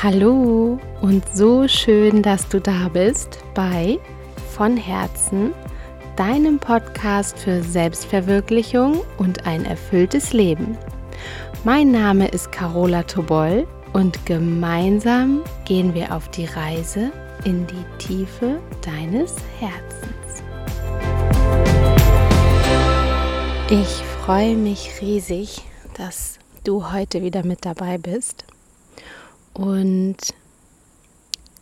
Hallo 0.00 0.78
und 1.00 1.24
so 1.34 1.66
schön, 1.66 2.22
dass 2.22 2.48
du 2.48 2.60
da 2.60 2.88
bist 2.88 3.40
bei 3.52 3.98
Von 4.52 4.76
Herzen, 4.76 5.52
deinem 6.14 6.60
Podcast 6.60 7.36
für 7.36 7.64
Selbstverwirklichung 7.64 9.00
und 9.16 9.44
ein 9.44 9.64
erfülltes 9.64 10.32
Leben. 10.32 10.78
Mein 11.64 11.90
Name 11.90 12.28
ist 12.28 12.52
Carola 12.52 13.02
Tobol 13.02 13.66
und 13.92 14.24
gemeinsam 14.24 15.42
gehen 15.64 15.92
wir 15.94 16.14
auf 16.14 16.28
die 16.28 16.44
Reise 16.44 17.10
in 17.44 17.66
die 17.66 17.98
Tiefe 17.98 18.60
deines 18.82 19.34
Herzens. 19.58 20.44
Ich 23.68 24.04
freue 24.24 24.54
mich 24.54 24.92
riesig, 25.00 25.62
dass 25.94 26.38
du 26.62 26.92
heute 26.92 27.20
wieder 27.20 27.44
mit 27.44 27.64
dabei 27.64 27.98
bist 27.98 28.44
und 29.54 30.16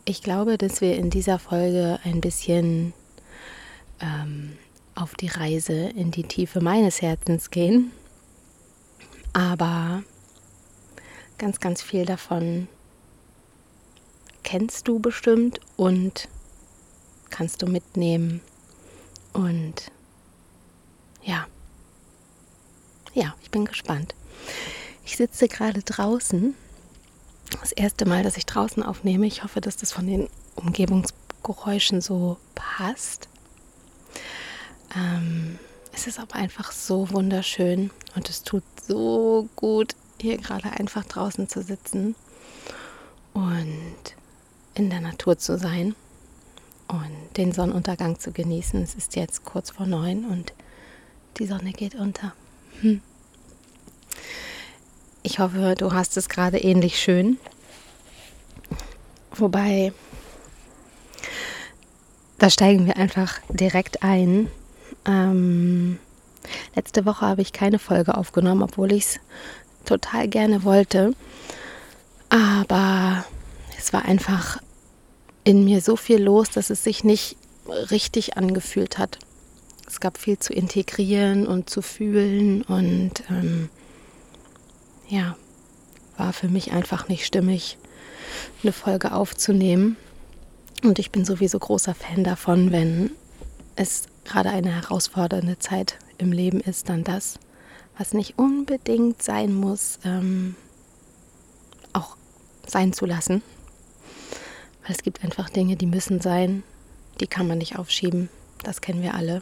ich 0.05 0.21
glaube, 0.21 0.57
dass 0.57 0.81
wir 0.81 0.95
in 0.95 1.09
dieser 1.09 1.37
Folge 1.37 1.99
ein 2.03 2.21
bisschen 2.21 2.93
ähm, 3.99 4.57
auf 4.95 5.15
die 5.15 5.27
Reise 5.27 5.73
in 5.73 6.11
die 6.11 6.23
Tiefe 6.23 6.61
meines 6.61 7.01
Herzens 7.01 7.51
gehen. 7.51 7.91
Aber 9.33 10.03
ganz, 11.37 11.59
ganz 11.59 11.81
viel 11.81 12.05
davon 12.05 12.67
kennst 14.43 14.87
du 14.87 14.99
bestimmt 14.99 15.59
und 15.75 16.29
kannst 17.29 17.61
du 17.61 17.67
mitnehmen. 17.67 18.41
Und 19.33 19.91
ja, 21.21 21.47
ja, 23.13 23.35
ich 23.41 23.51
bin 23.51 23.65
gespannt. 23.65 24.15
Ich 25.05 25.17
sitze 25.17 25.47
gerade 25.47 25.83
draußen 25.83 26.55
das 27.61 27.71
erste 27.71 28.05
Mal, 28.05 28.23
dass 28.23 28.37
ich 28.37 28.45
draußen 28.45 28.83
aufnehme. 28.83 29.25
Ich 29.25 29.43
hoffe, 29.43 29.61
dass 29.61 29.77
das 29.77 29.91
von 29.91 30.07
den 30.07 30.29
Umgebungsgeräuschen 30.55 32.01
so 32.01 32.37
passt. 32.55 33.27
Ähm, 34.95 35.59
es 35.93 36.07
ist 36.07 36.19
aber 36.19 36.35
einfach 36.35 36.71
so 36.71 37.09
wunderschön 37.11 37.91
und 38.15 38.29
es 38.29 38.43
tut 38.43 38.63
so 38.81 39.49
gut, 39.55 39.95
hier 40.21 40.37
gerade 40.37 40.71
einfach 40.71 41.05
draußen 41.05 41.47
zu 41.49 41.61
sitzen 41.61 42.15
und 43.33 44.15
in 44.73 44.89
der 44.89 45.01
Natur 45.01 45.37
zu 45.37 45.57
sein 45.57 45.95
und 46.87 47.37
den 47.37 47.51
Sonnenuntergang 47.51 48.19
zu 48.19 48.31
genießen. 48.31 48.81
Es 48.81 48.95
ist 48.95 49.15
jetzt 49.15 49.43
kurz 49.43 49.71
vor 49.71 49.85
neun 49.85 50.25
und 50.25 50.53
die 51.39 51.47
Sonne 51.47 51.71
geht 51.71 51.95
unter. 51.95 52.33
Hm. 52.81 53.01
Ich 55.29 55.39
hoffe, 55.39 55.75
du 55.77 55.91
hast 55.91 56.15
es 56.15 56.29
gerade 56.29 56.57
ähnlich 56.57 56.97
schön. 56.97 57.37
Wobei, 59.35 59.91
da 62.37 62.49
steigen 62.49 62.85
wir 62.85 62.95
einfach 62.95 63.41
direkt 63.49 64.03
ein. 64.03 64.49
Ähm, 65.05 65.99
letzte 66.75 67.05
Woche 67.05 67.25
habe 67.25 67.41
ich 67.41 67.51
keine 67.51 67.77
Folge 67.77 68.15
aufgenommen, 68.15 68.63
obwohl 68.63 68.93
ich 68.93 69.03
es 69.03 69.19
total 69.83 70.29
gerne 70.29 70.63
wollte. 70.63 71.13
Aber 72.29 73.25
es 73.77 73.91
war 73.91 74.05
einfach 74.05 74.61
in 75.43 75.65
mir 75.65 75.81
so 75.81 75.97
viel 75.97 76.23
los, 76.23 76.51
dass 76.51 76.69
es 76.69 76.85
sich 76.85 77.03
nicht 77.03 77.35
richtig 77.91 78.37
angefühlt 78.37 78.97
hat. 78.97 79.19
Es 79.87 79.99
gab 79.99 80.17
viel 80.17 80.39
zu 80.39 80.53
integrieren 80.53 81.45
und 81.45 81.69
zu 81.69 81.81
fühlen 81.81 82.61
und 82.61 83.23
ähm, 83.29 83.67
ja, 85.07 85.35
war 86.17 86.33
für 86.33 86.47
mich 86.47 86.71
einfach 86.71 87.07
nicht 87.07 87.25
stimmig, 87.25 87.77
eine 88.63 88.71
Folge 88.71 89.13
aufzunehmen. 89.13 89.97
Und 90.83 90.99
ich 90.99 91.11
bin 91.11 91.25
sowieso 91.25 91.59
großer 91.59 91.95
Fan 91.95 92.23
davon, 92.23 92.71
wenn 92.71 93.11
es 93.75 94.07
gerade 94.25 94.49
eine 94.49 94.73
herausfordernde 94.75 95.59
Zeit 95.59 95.97
im 96.17 96.31
Leben 96.31 96.59
ist, 96.59 96.89
dann 96.89 97.03
das, 97.03 97.39
was 97.97 98.13
nicht 98.13 98.37
unbedingt 98.37 99.21
sein 99.21 99.53
muss, 99.53 99.99
ähm, 100.03 100.55
auch 101.93 102.17
sein 102.65 102.93
zu 102.93 103.05
lassen. 103.05 103.41
Weil 104.83 104.95
es 104.95 105.03
gibt 105.03 105.23
einfach 105.23 105.49
Dinge, 105.49 105.75
die 105.75 105.85
müssen 105.85 106.21
sein, 106.21 106.63
die 107.19 107.27
kann 107.27 107.47
man 107.47 107.57
nicht 107.57 107.77
aufschieben. 107.77 108.29
Das 108.63 108.81
kennen 108.81 109.01
wir 109.01 109.15
alle. 109.15 109.41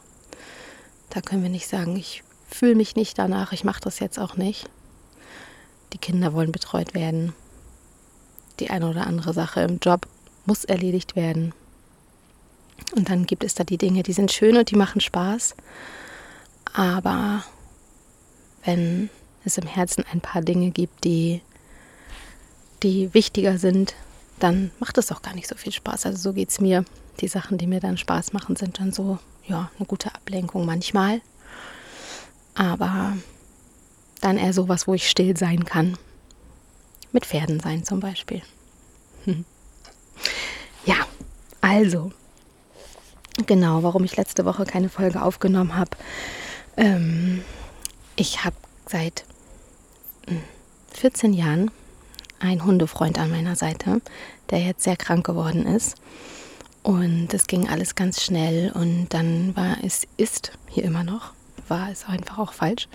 Da 1.10 1.22
können 1.22 1.44
wir 1.44 1.50
nicht 1.50 1.68
sagen, 1.68 1.96
ich 1.96 2.24
fühle 2.50 2.76
mich 2.76 2.96
nicht 2.96 3.18
danach, 3.18 3.52
ich 3.52 3.64
mache 3.64 3.82
das 3.82 4.00
jetzt 4.00 4.20
auch 4.20 4.38
nicht. 4.38 4.70
Die 5.96 6.00
Kinder 6.00 6.34
wollen 6.34 6.52
betreut 6.52 6.94
werden. 6.94 7.32
Die 8.60 8.70
eine 8.70 8.90
oder 8.90 9.08
andere 9.08 9.34
Sache 9.34 9.62
im 9.62 9.80
Job 9.80 10.10
muss 10.46 10.66
erledigt 10.66 11.16
werden. 11.16 11.54
Und 12.98 13.10
dann 13.10 13.26
gibt 13.26 13.46
es 13.46 13.56
da 13.56 13.64
die 13.64 13.78
Dinge, 13.78 14.04
die 14.04 14.12
sind 14.12 14.30
schön 14.34 14.58
und 14.58 14.70
die 14.70 14.76
machen 14.76 15.00
Spaß. 15.00 15.56
Aber 16.74 17.46
wenn 18.66 19.10
es 19.46 19.58
im 19.58 19.68
Herzen 19.68 20.04
ein 20.12 20.20
paar 20.20 20.42
Dinge 20.42 20.72
gibt, 20.72 21.06
die, 21.06 21.42
die 22.84 23.14
wichtiger 23.14 23.58
sind, 23.58 23.96
dann 24.40 24.72
macht 24.80 24.98
es 24.98 25.14
auch 25.14 25.22
gar 25.22 25.34
nicht 25.34 25.48
so 25.48 25.56
viel 25.56 25.72
Spaß. 25.72 26.08
Also 26.08 26.18
so 26.18 26.34
geht 26.34 26.50
es 26.50 26.60
mir. 26.60 26.84
Die 27.22 27.30
Sachen, 27.30 27.58
die 27.58 27.68
mir 27.68 27.80
dann 27.80 27.98
Spaß 27.98 28.34
machen, 28.34 28.58
sind 28.58 28.82
dann 28.82 28.92
so, 28.92 29.18
ja, 29.48 29.72
eine 29.80 29.86
gute 29.88 30.14
Ablenkung 30.14 30.66
manchmal. 30.66 31.22
Aber 32.54 33.16
dann 34.22 34.38
eher 34.38 34.54
sowas, 34.54 34.88
wo 34.88 34.94
ich 34.94 35.10
still 35.10 35.36
sein 35.38 35.66
kann. 35.66 35.98
Mit 37.12 37.26
Pferden 37.26 37.60
sein 37.60 37.84
zum 37.84 38.00
Beispiel. 38.00 38.42
Hm. 39.26 39.46
Ja, 40.86 40.96
also, 41.62 42.12
genau, 43.46 43.84
warum 43.84 44.04
ich 44.04 44.18
letzte 44.18 44.46
Woche 44.46 44.66
keine 44.66 44.90
Folge 44.90 45.22
aufgenommen 45.22 45.76
habe. 45.76 45.92
Ähm, 46.78 47.44
ich 48.16 48.44
habe 48.44 48.56
seit 48.86 49.26
14 50.92 51.32
hm, 51.32 51.40
Jahren 51.40 51.72
einen 52.40 52.66
Hundefreund 52.66 53.18
an 53.18 53.32
meiner 53.32 53.56
Seite, 53.56 54.02
der 54.50 54.60
jetzt 54.60 54.84
sehr 54.84 54.98
krank 54.98 55.26
geworden 55.26 55.66
ist. 55.66 55.96
Und 56.84 57.34
es 57.34 57.48
ging 57.48 57.68
alles 57.68 57.96
ganz 57.96 58.22
schnell 58.22 58.72
und 58.72 59.10
dann 59.10 59.56
war 59.56 59.78
es, 59.84 60.08
ist 60.18 60.52
hier 60.70 60.84
immer 60.84 61.04
noch, 61.04 61.34
war 61.68 61.90
es 61.90 62.06
einfach 62.06 62.38
auch 62.38 62.54
falsch, 62.54 62.88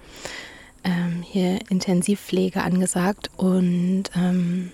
ähm, 0.85 1.23
hier 1.23 1.59
Intensivpflege 1.71 2.63
angesagt 2.63 3.31
und 3.37 4.05
ähm, 4.15 4.73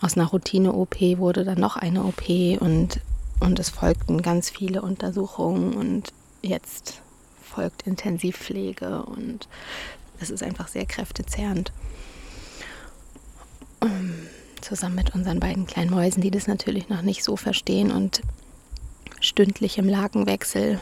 aus 0.00 0.16
einer 0.16 0.26
Routine-OP 0.26 1.00
wurde 1.18 1.44
dann 1.44 1.60
noch 1.60 1.76
eine 1.76 2.04
OP 2.04 2.28
und, 2.60 3.00
und 3.40 3.58
es 3.58 3.70
folgten 3.70 4.20
ganz 4.22 4.50
viele 4.50 4.82
Untersuchungen 4.82 5.74
und 5.74 6.12
jetzt 6.42 7.00
folgt 7.40 7.86
Intensivpflege 7.86 9.04
und 9.04 9.48
es 10.20 10.30
ist 10.30 10.42
einfach 10.42 10.68
sehr 10.68 10.86
kräftezehrend. 10.86 11.72
Um, 13.80 13.90
ähm, 13.90 14.14
zusammen 14.60 14.94
mit 14.94 15.14
unseren 15.14 15.40
beiden 15.40 15.66
kleinen 15.66 15.90
Mäusen, 15.90 16.22
die 16.22 16.30
das 16.30 16.46
natürlich 16.46 16.88
noch 16.88 17.02
nicht 17.02 17.24
so 17.24 17.36
verstehen 17.36 17.90
und 17.90 18.22
stündlich 19.20 19.78
im 19.78 19.88
Lagenwechsel 19.88 20.80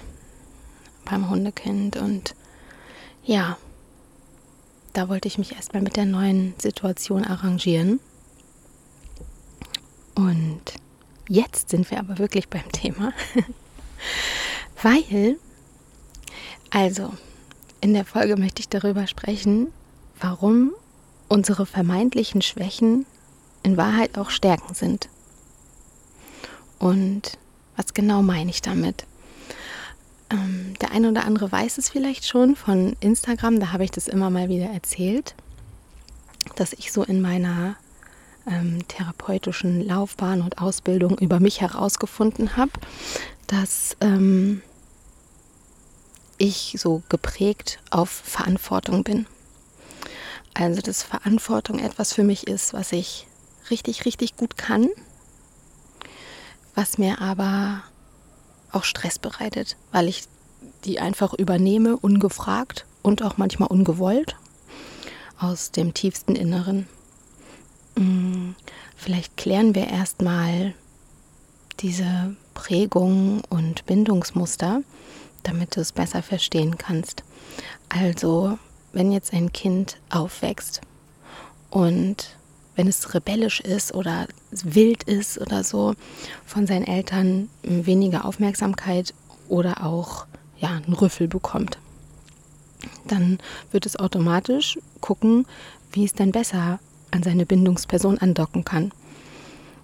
beim 1.04 1.28
Hundekind 1.30 1.96
und 1.96 2.34
ja, 3.24 3.56
da 4.92 5.08
wollte 5.08 5.28
ich 5.28 5.38
mich 5.38 5.54
erstmal 5.54 5.82
mit 5.82 5.96
der 5.96 6.06
neuen 6.06 6.54
Situation 6.58 7.24
arrangieren. 7.24 8.00
Und 10.14 10.60
jetzt 11.28 11.70
sind 11.70 11.90
wir 11.90 11.98
aber 11.98 12.18
wirklich 12.18 12.48
beim 12.48 12.68
Thema. 12.72 13.12
Weil, 14.82 15.38
also, 16.70 17.12
in 17.80 17.94
der 17.94 18.04
Folge 18.04 18.36
möchte 18.36 18.60
ich 18.60 18.68
darüber 18.68 19.06
sprechen, 19.06 19.72
warum 20.18 20.72
unsere 21.28 21.64
vermeintlichen 21.66 22.42
Schwächen 22.42 23.06
in 23.62 23.76
Wahrheit 23.76 24.18
auch 24.18 24.30
Stärken 24.30 24.74
sind. 24.74 25.08
Und 26.78 27.38
was 27.76 27.94
genau 27.94 28.22
meine 28.22 28.50
ich 28.50 28.62
damit? 28.62 29.06
Ähm, 30.30 30.74
der 30.80 30.92
eine 30.92 31.10
oder 31.10 31.24
andere 31.24 31.50
weiß 31.50 31.78
es 31.78 31.90
vielleicht 31.90 32.26
schon 32.26 32.56
von 32.56 32.96
Instagram, 33.00 33.60
da 33.60 33.72
habe 33.72 33.84
ich 33.84 33.90
das 33.90 34.08
immer 34.08 34.30
mal 34.30 34.48
wieder 34.48 34.66
erzählt, 34.66 35.34
dass 36.56 36.72
ich 36.72 36.92
so 36.92 37.02
in 37.02 37.20
meiner 37.20 37.76
ähm, 38.46 38.86
therapeutischen 38.88 39.86
Laufbahn 39.86 40.42
und 40.42 40.58
Ausbildung 40.58 41.18
über 41.18 41.40
mich 41.40 41.60
herausgefunden 41.60 42.56
habe, 42.56 42.72
dass 43.46 43.96
ähm, 44.00 44.62
ich 46.38 46.76
so 46.78 47.02
geprägt 47.08 47.80
auf 47.90 48.08
Verantwortung 48.08 49.04
bin. 49.04 49.26
Also, 50.54 50.80
dass 50.80 51.02
Verantwortung 51.02 51.78
etwas 51.78 52.12
für 52.12 52.24
mich 52.24 52.46
ist, 52.46 52.72
was 52.72 52.92
ich 52.92 53.26
richtig, 53.70 54.04
richtig 54.04 54.36
gut 54.36 54.56
kann, 54.56 54.88
was 56.74 56.98
mir 56.98 57.20
aber 57.20 57.82
auch 58.72 58.84
Stress 58.84 59.18
bereitet, 59.18 59.76
weil 59.92 60.08
ich 60.08 60.24
die 60.84 61.00
einfach 61.00 61.34
übernehme, 61.34 61.96
ungefragt 61.96 62.86
und 63.02 63.22
auch 63.22 63.36
manchmal 63.36 63.68
ungewollt 63.68 64.36
aus 65.38 65.70
dem 65.70 65.94
tiefsten 65.94 66.36
Inneren. 66.36 66.86
Mm, 67.96 68.50
vielleicht 68.96 69.36
klären 69.36 69.74
wir 69.74 69.88
erstmal 69.88 70.74
diese 71.80 72.36
Prägung 72.54 73.42
und 73.48 73.86
Bindungsmuster, 73.86 74.82
damit 75.42 75.76
du 75.76 75.80
es 75.80 75.92
besser 75.92 76.22
verstehen 76.22 76.76
kannst. 76.76 77.24
Also, 77.88 78.58
wenn 78.92 79.12
jetzt 79.12 79.32
ein 79.32 79.52
Kind 79.52 79.98
aufwächst 80.10 80.82
und 81.70 82.36
wenn 82.80 82.88
es 82.88 83.12
rebellisch 83.12 83.60
ist 83.60 83.92
oder 83.92 84.26
wild 84.50 85.02
ist 85.02 85.38
oder 85.38 85.64
so, 85.64 85.92
von 86.46 86.66
seinen 86.66 86.86
Eltern 86.86 87.50
weniger 87.62 88.24
Aufmerksamkeit 88.24 89.12
oder 89.50 89.84
auch 89.84 90.24
ja, 90.56 90.70
einen 90.70 90.94
Rüffel 90.94 91.28
bekommt, 91.28 91.76
dann 93.06 93.38
wird 93.70 93.84
es 93.84 93.98
automatisch 93.98 94.78
gucken, 95.02 95.46
wie 95.92 96.06
es 96.06 96.14
denn 96.14 96.32
besser 96.32 96.80
an 97.10 97.22
seine 97.22 97.44
Bindungsperson 97.44 98.16
andocken 98.16 98.64
kann. 98.64 98.92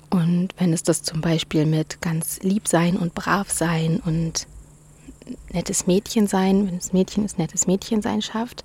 Und 0.09 0.55
wenn 0.57 0.73
es 0.73 0.83
das 0.83 1.03
zum 1.03 1.21
Beispiel 1.21 1.67
mit 1.67 2.01
ganz 2.01 2.41
lieb 2.41 2.67
sein 2.67 2.97
und 2.97 3.15
brav 3.15 3.51
sein 3.51 4.01
und 4.07 4.47
nettes 5.53 5.87
Mädchen 5.87 6.29
sein, 6.29 6.67
wenn 6.67 6.79
das 6.79 6.95
Mädchen 6.95 7.27
es 7.27 7.37
nettes 7.37 7.67
Mädchen 7.67 8.01
sein 8.01 8.23
schafft, 8.23 8.65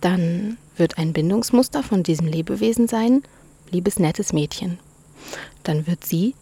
dann 0.00 0.56
wird 0.76 0.98
ein 0.98 1.12
Bindungsmuster 1.12 1.82
von 1.82 2.04
diesem 2.04 2.28
Lebewesen 2.28 2.86
sein, 2.86 3.24
liebes 3.70 3.98
nettes 3.98 4.32
Mädchen. 4.32 4.78
Dann 5.62 5.86
wird 5.86 6.04
sie 6.04 6.34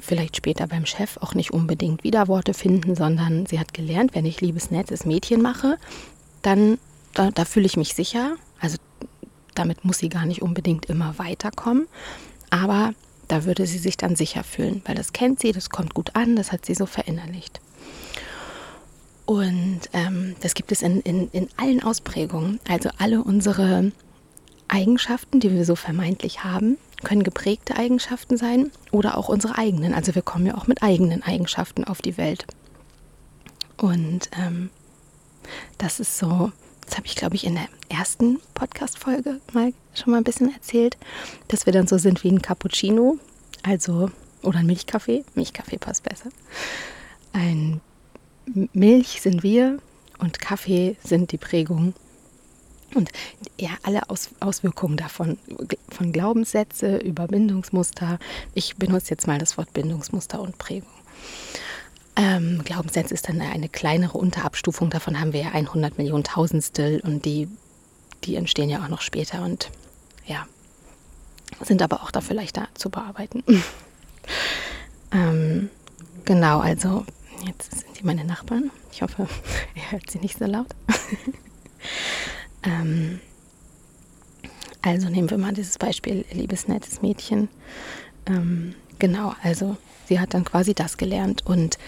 vielleicht 0.00 0.36
später 0.36 0.66
beim 0.66 0.86
Chef 0.86 1.16
auch 1.18 1.34
nicht 1.34 1.52
unbedingt 1.52 2.04
Widerworte 2.04 2.54
finden, 2.54 2.94
sondern 2.94 3.46
sie 3.46 3.58
hat 3.58 3.74
gelernt, 3.74 4.14
wenn 4.14 4.26
ich 4.26 4.40
liebes 4.40 4.70
nettes 4.70 5.06
Mädchen 5.06 5.40
mache, 5.40 5.78
dann 6.42 6.78
da, 7.14 7.30
da 7.30 7.44
fühle 7.44 7.66
ich 7.66 7.76
mich 7.76 7.94
sicher. 7.94 8.36
Also 8.60 8.76
damit 9.54 9.84
muss 9.84 9.98
sie 9.98 10.08
gar 10.08 10.26
nicht 10.26 10.42
unbedingt 10.42 10.86
immer 10.86 11.18
weiterkommen, 11.18 11.86
aber 12.50 12.92
da 13.28 13.44
würde 13.44 13.66
sie 13.66 13.78
sich 13.78 13.96
dann 13.96 14.16
sicher 14.16 14.44
fühlen, 14.44 14.82
weil 14.84 14.94
das 14.94 15.12
kennt 15.12 15.40
sie, 15.40 15.52
das 15.52 15.70
kommt 15.70 15.94
gut 15.94 16.14
an, 16.14 16.36
das 16.36 16.52
hat 16.52 16.66
sie 16.66 16.74
so 16.74 16.86
verinnerlicht. 16.86 17.60
Und 19.26 19.80
ähm, 19.94 20.36
das 20.40 20.54
gibt 20.54 20.70
es 20.70 20.82
in, 20.82 21.00
in, 21.00 21.30
in 21.30 21.48
allen 21.56 21.82
Ausprägungen. 21.82 22.60
Also 22.68 22.90
alle 22.98 23.22
unsere 23.22 23.90
Eigenschaften, 24.68 25.40
die 25.40 25.52
wir 25.52 25.64
so 25.64 25.76
vermeintlich 25.76 26.44
haben, 26.44 26.78
können 27.02 27.22
geprägte 27.22 27.76
Eigenschaften 27.76 28.36
sein 28.36 28.70
oder 28.90 29.16
auch 29.16 29.28
unsere 29.28 29.58
eigenen. 29.58 29.94
Also 29.94 30.14
wir 30.14 30.22
kommen 30.22 30.46
ja 30.46 30.54
auch 30.56 30.66
mit 30.66 30.82
eigenen 30.82 31.22
Eigenschaften 31.22 31.84
auf 31.84 32.00
die 32.02 32.16
Welt. 32.16 32.46
Und 33.76 34.30
ähm, 34.38 34.70
das 35.78 36.00
ist 36.00 36.18
so, 36.18 36.52
das 36.86 36.96
habe 36.96 37.06
ich, 37.06 37.16
glaube 37.16 37.36
ich, 37.36 37.44
in 37.44 37.54
der 37.54 37.68
ersten 37.88 38.40
Podcast-Folge 38.54 39.40
mal 39.52 39.72
schon 39.94 40.12
mal 40.12 40.18
ein 40.18 40.24
bisschen 40.24 40.52
erzählt, 40.52 40.96
dass 41.48 41.66
wir 41.66 41.72
dann 41.72 41.86
so 41.86 41.98
sind 41.98 42.24
wie 42.24 42.30
ein 42.30 42.42
Cappuccino, 42.42 43.18
also 43.62 44.10
oder 44.42 44.58
ein 44.58 44.66
Milchkaffee. 44.66 45.24
Milchkaffee 45.34 45.78
passt 45.78 46.02
besser. 46.02 46.30
Ein 47.32 47.80
Milch 48.72 49.20
sind 49.22 49.42
wir 49.42 49.78
und 50.18 50.40
Kaffee 50.40 50.96
sind 51.02 51.32
die 51.32 51.38
Prägung. 51.38 51.94
Und 52.94 53.10
ja, 53.58 53.70
alle 53.82 54.08
Aus 54.10 54.30
Auswirkungen 54.40 54.96
davon, 54.96 55.38
von 55.90 56.12
Glaubenssätze, 56.12 56.96
Überbindungsmuster. 56.96 58.18
Ich 58.54 58.76
benutze 58.76 59.10
jetzt 59.10 59.26
mal 59.26 59.38
das 59.38 59.58
Wort 59.58 59.72
Bindungsmuster 59.72 60.40
und 60.40 60.58
Prägung. 60.58 60.88
Ähm, 62.16 62.62
Glaubenssätze 62.64 63.12
ist 63.12 63.28
dann 63.28 63.40
eine 63.40 63.68
kleinere 63.68 64.16
Unterabstufung, 64.16 64.88
davon 64.88 65.18
haben 65.20 65.32
wir 65.32 65.40
ja 65.40 65.48
100 65.48 65.98
Millionen 65.98 66.22
Tausendstel 66.22 67.00
und 67.00 67.24
die, 67.24 67.48
die 68.22 68.36
entstehen 68.36 68.70
ja 68.70 68.84
auch 68.84 68.88
noch 68.88 69.00
später 69.00 69.42
und 69.42 69.70
ja, 70.24 70.46
sind 71.60 71.82
aber 71.82 72.02
auch 72.04 72.12
dafür 72.12 72.36
leichter 72.36 72.68
zu 72.74 72.88
bearbeiten. 72.88 73.42
ähm, 75.12 75.70
genau, 76.24 76.60
also 76.60 77.04
jetzt 77.46 77.80
sind 77.80 77.98
die 77.98 78.04
meine 78.04 78.24
Nachbarn. 78.24 78.70
Ich 78.92 79.02
hoffe, 79.02 79.28
ihr 79.74 79.82
hört 79.90 80.08
sie 80.08 80.18
nicht 80.18 80.38
so 80.38 80.44
laut. 80.44 80.68
ähm, 82.64 83.20
also 84.82 85.08
nehmen 85.08 85.30
wir 85.30 85.38
mal 85.38 85.54
dieses 85.54 85.78
Beispiel, 85.78 86.24
liebes 86.32 86.68
nettes 86.68 87.00
Mädchen. 87.00 87.48
Ähm, 88.26 88.74
genau, 88.98 89.34
also 89.42 89.76
sie 90.06 90.20
hat 90.20 90.34
dann 90.34 90.44
quasi 90.44 90.74
das 90.74 90.96
gelernt. 90.96 91.46
Und 91.46 91.78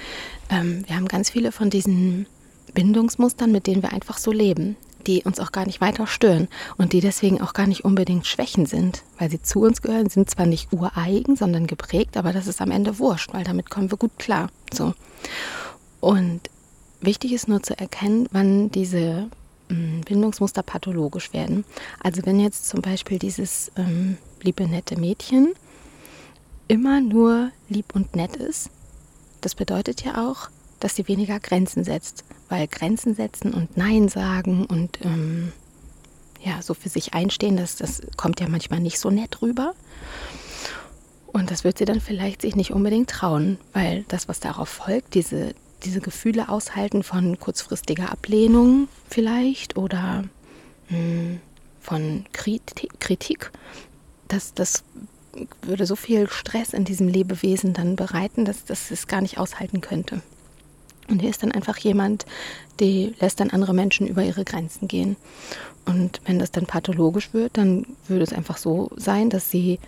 ähm, 0.51 0.85
wir 0.87 0.97
haben 0.97 1.09
ganz 1.09 1.31
viele 1.31 1.53
von 1.53 1.69
diesen 1.69 2.27
Bindungsmustern, 2.73 3.53
mit 3.53 3.67
denen 3.67 3.83
wir 3.83 3.93
einfach 3.93 4.19
so 4.19 4.33
leben, 4.33 4.77
die 5.07 5.23
uns 5.23 5.41
auch 5.41 5.53
gar 5.53 5.67
nicht 5.67 5.81
weiter 5.81 6.07
stören 6.07 6.49
und 6.79 6.93
die 6.93 7.01
deswegen 7.01 7.41
auch 7.41 7.53
gar 7.53 7.67
nicht 7.67 7.85
unbedingt 7.85 8.27
Schwächen 8.27 8.67
sind, 8.67 9.03
weil 9.19 9.31
sie 9.31 9.41
zu 9.41 9.61
uns 9.61 9.83
gehören, 9.83 10.09
sind 10.09 10.29
zwar 10.31 10.47
nicht 10.47 10.73
ureigen, 10.73 11.37
sondern 11.37 11.67
geprägt, 11.67 12.17
aber 12.17 12.33
das 12.33 12.47
ist 12.47 12.61
am 12.61 12.71
Ende 12.71 12.99
wurscht, 12.99 13.33
weil 13.33 13.45
damit 13.45 13.71
kommen 13.71 13.91
wir 13.91 13.99
gut 13.99 14.19
klar. 14.19 14.49
So. 14.73 14.95
Und 16.01 16.41
wichtig 17.01 17.33
ist 17.33 17.49
nur 17.49 17.63
zu 17.63 17.79
erkennen, 17.79 18.27
wann 18.33 18.71
diese 18.71 19.29
Bindungsmuster 19.69 20.63
pathologisch 20.63 21.33
werden. 21.33 21.65
Also 22.03 22.25
wenn 22.25 22.41
jetzt 22.41 22.69
zum 22.69 22.83
Beispiel 22.83 23.19
dieses 23.19 23.73
ähm, 23.77 24.19
liebe 24.43 24.67
nette 24.67 24.99
Mädchen 24.99 25.55
immer 26.69 27.01
nur 27.01 27.51
lieb 27.69 27.95
und 27.95 28.15
nett 28.17 28.37
ist, 28.37 28.71
das 29.41 29.55
bedeutet 29.55 30.05
ja 30.05 30.29
auch, 30.29 30.49
dass 30.81 30.97
sie 30.97 31.09
weniger 31.09 31.41
Grenzen 31.41 31.85
setzt. 31.85 32.25
Weil 32.49 32.69
Grenzen 32.69 33.15
setzen 33.15 33.53
und 33.53 33.77
Nein 33.77 34.09
sagen 34.09 34.67
und 34.67 35.05
ähm, 35.05 35.53
ja, 36.45 36.63
so 36.63 36.75
für 36.75 36.89
sich 36.89 37.13
einstehen, 37.13 37.57
das, 37.57 37.75
das 37.77 38.03
kommt 38.17 38.41
ja 38.41 38.49
manchmal 38.49 38.79
nicht 38.81 39.01
so 39.01 39.11
nett 39.11 39.43
rüber. 39.43 39.75
Und 41.27 41.51
das 41.51 41.65
wird 41.65 41.79
sie 41.79 41.85
dann 41.85 42.01
vielleicht 42.01 42.43
sich 42.43 42.55
nicht 42.55 42.73
unbedingt 42.73 43.11
trauen, 43.11 43.59
weil 43.73 44.05
das, 44.09 44.29
was 44.29 44.39
darauf 44.41 44.69
folgt, 44.69 45.15
diese, 45.15 45.55
diese 45.85 46.01
Gefühle 46.01 46.49
aushalten 46.49 47.03
von 47.03 47.39
kurzfristiger 47.39 48.11
Ablehnung 48.11 48.89
vielleicht 49.09 49.77
oder 49.77 50.25
mh, 50.89 50.97
hm, 50.99 51.41
von 51.81 52.25
Kritik, 52.33 53.53
das, 54.27 54.55
das 54.55 54.83
würde 55.63 55.87
so 55.87 55.95
viel 55.95 56.29
Stress 56.29 56.73
in 56.73 56.85
diesem 56.85 57.07
Lebewesen 57.07 57.75
dann 57.75 57.95
bereiten, 57.95 58.45
dass, 58.45 58.65
dass 58.65 58.91
es 58.91 59.07
gar 59.07 59.21
nicht 59.21 59.39
aushalten 59.39 59.81
könnte. 59.81 60.21
Und 61.09 61.21
hier 61.21 61.31
ist 61.31 61.43
dann 61.43 61.53
einfach 61.53 61.79
jemand, 61.79 62.27
die 62.81 63.15
lässt 63.21 63.39
dann 63.39 63.51
andere 63.51 63.75
Menschen 63.75 64.09
über 64.09 64.25
ihre 64.25 64.45
Grenzen 64.45 64.89
gehen. 64.89 65.17
Und 65.85 66.21
wenn 66.25 66.41
das 66.41 66.51
dann 66.51 66.67
pathologisch 66.67 67.33
wird, 67.33 67.57
dann 67.57 67.87
würde 68.09 68.25
es 68.25 68.33
einfach 68.33 68.59
so 68.59 68.91
sein, 68.97 69.31
dass 69.31 69.51
sie, 69.51 69.79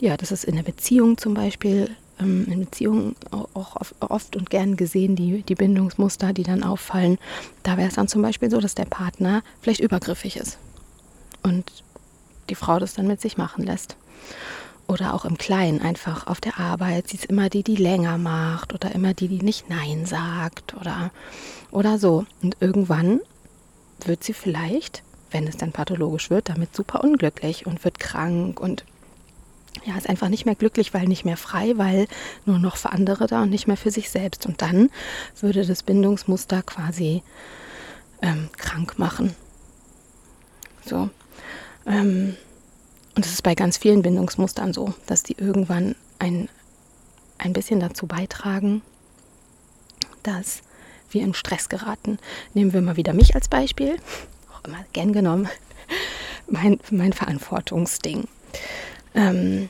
ja, 0.00 0.16
das 0.16 0.32
ist 0.32 0.44
in 0.44 0.56
der 0.56 0.64
Beziehung 0.64 1.16
zum 1.16 1.34
Beispiel, 1.34 1.90
ähm, 2.20 2.46
in 2.50 2.60
Beziehungen 2.60 3.16
auch 3.30 3.76
oft 4.00 4.36
und 4.36 4.50
gern 4.50 4.76
gesehen, 4.76 5.16
die, 5.16 5.42
die 5.42 5.54
Bindungsmuster, 5.54 6.32
die 6.32 6.42
dann 6.42 6.62
auffallen. 6.62 7.18
Da 7.62 7.76
wäre 7.76 7.88
es 7.88 7.94
dann 7.94 8.08
zum 8.08 8.22
Beispiel 8.22 8.50
so, 8.50 8.60
dass 8.60 8.74
der 8.74 8.84
Partner 8.84 9.42
vielleicht 9.60 9.80
übergriffig 9.80 10.36
ist 10.36 10.58
und 11.42 11.70
die 12.50 12.54
Frau 12.54 12.78
das 12.78 12.94
dann 12.94 13.06
mit 13.06 13.20
sich 13.20 13.36
machen 13.36 13.64
lässt. 13.64 13.96
Oder 14.86 15.14
auch 15.14 15.24
im 15.24 15.38
Kleinen 15.38 15.80
einfach 15.80 16.26
auf 16.26 16.42
der 16.42 16.60
Arbeit. 16.60 17.08
Sie 17.08 17.16
ist 17.16 17.24
immer 17.24 17.48
die, 17.48 17.62
die 17.62 17.76
länger 17.76 18.18
macht 18.18 18.74
oder 18.74 18.92
immer 18.92 19.14
die, 19.14 19.28
die 19.28 19.42
nicht 19.42 19.70
Nein 19.70 20.04
sagt 20.04 20.74
oder, 20.74 21.10
oder 21.70 21.98
so. 21.98 22.26
Und 22.42 22.58
irgendwann 22.60 23.20
wird 24.04 24.22
sie 24.22 24.34
vielleicht, 24.34 25.02
wenn 25.30 25.46
es 25.46 25.56
dann 25.56 25.72
pathologisch 25.72 26.28
wird, 26.28 26.50
damit 26.50 26.76
super 26.76 27.02
unglücklich 27.02 27.66
und 27.66 27.82
wird 27.82 27.98
krank 27.98 28.60
und 28.60 28.84
ja, 29.84 29.96
ist 29.96 30.08
einfach 30.08 30.28
nicht 30.28 30.46
mehr 30.46 30.54
glücklich, 30.54 30.94
weil 30.94 31.06
nicht 31.06 31.24
mehr 31.24 31.36
frei, 31.36 31.72
weil 31.76 32.06
nur 32.46 32.58
noch 32.58 32.76
für 32.76 32.92
andere 32.92 33.26
da 33.26 33.42
und 33.42 33.50
nicht 33.50 33.66
mehr 33.66 33.76
für 33.76 33.90
sich 33.90 34.10
selbst. 34.10 34.46
Und 34.46 34.62
dann 34.62 34.90
würde 35.40 35.66
das 35.66 35.82
Bindungsmuster 35.82 36.62
quasi 36.62 37.22
ähm, 38.22 38.48
krank 38.56 38.98
machen. 38.98 39.34
So. 40.86 41.10
Ähm, 41.86 42.36
und 43.16 43.26
es 43.26 43.32
ist 43.32 43.42
bei 43.42 43.54
ganz 43.54 43.76
vielen 43.76 44.02
Bindungsmustern 44.02 44.72
so, 44.72 44.94
dass 45.06 45.22
die 45.22 45.36
irgendwann 45.38 45.94
ein, 46.18 46.48
ein 47.38 47.52
bisschen 47.52 47.80
dazu 47.80 48.06
beitragen, 48.06 48.82
dass 50.22 50.62
wir 51.10 51.22
in 51.22 51.34
Stress 51.34 51.68
geraten. 51.68 52.18
Nehmen 52.54 52.72
wir 52.72 52.80
mal 52.80 52.96
wieder 52.96 53.12
mich 53.12 53.34
als 53.34 53.48
Beispiel, 53.48 53.96
auch 54.52 54.64
immer 54.66 54.84
gern 54.92 55.12
genommen, 55.12 55.48
mein, 56.48 56.80
mein 56.90 57.12
Verantwortungsding. 57.12 58.26
Ähm, 59.14 59.68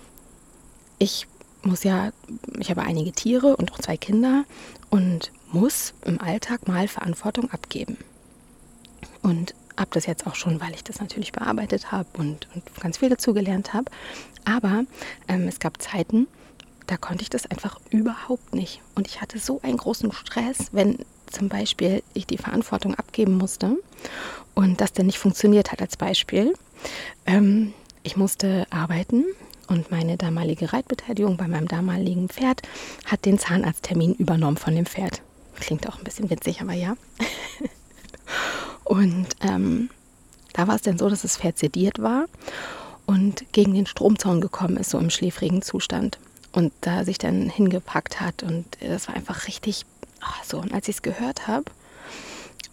ich 0.99 1.27
muss 1.63 1.85
ja, 1.85 2.13
ich 2.59 2.71
habe 2.71 2.83
einige 2.83 3.13
Tiere 3.13 3.57
und 3.57 3.73
auch 3.73 3.79
zwei 3.79 3.97
Kinder 3.97 4.45
und 4.91 5.33
muss 5.53 5.95
im 6.05 6.21
Alltag 6.21 6.69
mal 6.69 6.89
Verantwortung 6.89 7.51
abgeben. 7.51 7.97
Und 9.23 9.55
habe 9.77 9.91
das 9.93 10.07
jetzt 10.07 10.27
auch 10.27 10.35
schon, 10.35 10.61
weil 10.61 10.75
ich 10.75 10.85
das 10.85 11.01
natürlich 11.01 11.33
bearbeitet 11.33 11.91
habe 11.91 12.09
und, 12.19 12.49
und 12.55 12.63
ganz 12.81 12.99
viel 12.99 13.09
dazu 13.09 13.35
gelernt 13.35 13.73
habe. 13.73 13.91
Aber 14.45 14.85
ähm, 15.27 15.49
es 15.49 15.59
gab 15.59 15.81
Zeiten, 15.81 16.29
da 16.87 16.97
konnte 16.97 17.23
ich 17.23 17.31
das 17.31 17.47
einfach 17.47 17.81
überhaupt 17.91 18.55
nicht. 18.55 18.81
Und 18.95 19.09
ich 19.09 19.21
hatte 19.21 19.39
so 19.39 19.61
einen 19.63 19.79
großen 19.79 20.13
Stress, 20.13 20.69
wenn 20.73 20.99
zum 21.31 21.49
Beispiel 21.49 22.03
ich 22.13 22.27
die 22.27 22.39
Verantwortung 22.39 22.95
abgeben 22.95 23.37
musste 23.37 23.77
und 24.55 24.81
das 24.81 24.93
dann 24.93 25.07
nicht 25.07 25.19
funktioniert 25.19 25.73
hat 25.73 25.81
als 25.81 25.97
Beispiel. 25.97 26.55
Ähm, 27.27 27.73
ich 28.05 28.17
musste 28.17 28.67
arbeiten 28.71 29.25
und 29.67 29.91
meine 29.91 30.17
damalige 30.17 30.73
Reitbeteiligung 30.73 31.37
bei 31.37 31.49
meinem 31.49 31.67
damaligen 31.67 32.29
Pferd 32.29 32.63
hat 33.07 33.25
den 33.25 33.39
Zahnarzttermin 33.39 34.15
übernommen 34.15 34.59
von 34.59 34.77
dem 34.77 34.87
Pferd. 34.87 35.23
Klingt 35.59 35.89
auch 35.89 35.99
ein 35.99 36.05
bisschen 36.05 36.31
witzig, 36.31 36.61
aber 36.61 36.75
ja. 36.75 36.97
und 38.85 39.27
ähm, 39.41 39.91
da 40.53 40.69
war 40.69 40.77
es 40.77 40.83
dann 40.83 40.99
so, 40.99 41.09
dass 41.09 41.23
das 41.23 41.39
Pferd 41.39 41.59
sediert 41.59 42.01
war 42.01 42.27
und 43.07 43.51
gegen 43.53 43.75
den 43.75 43.87
Stromzaun 43.87 44.41
gekommen 44.41 44.77
ist, 44.77 44.91
so 44.91 44.99
im 44.99 45.11
schläfrigen 45.11 45.63
Zustand. 45.63 46.19
Und 46.53 46.73
da 46.83 47.05
sich 47.05 47.19
dann 47.19 47.51
hingepackt 47.51 48.21
hat. 48.21 48.45
Und 48.45 48.65
das 48.81 49.09
war 49.09 49.17
einfach 49.17 49.49
richtig 49.49 49.85
oh, 50.23 50.45
so. 50.45 50.59
Und 50.59 50.73
als 50.73 50.87
ich 50.87 50.97
es 50.97 51.03
gehört 51.03 51.49
habe, 51.49 51.65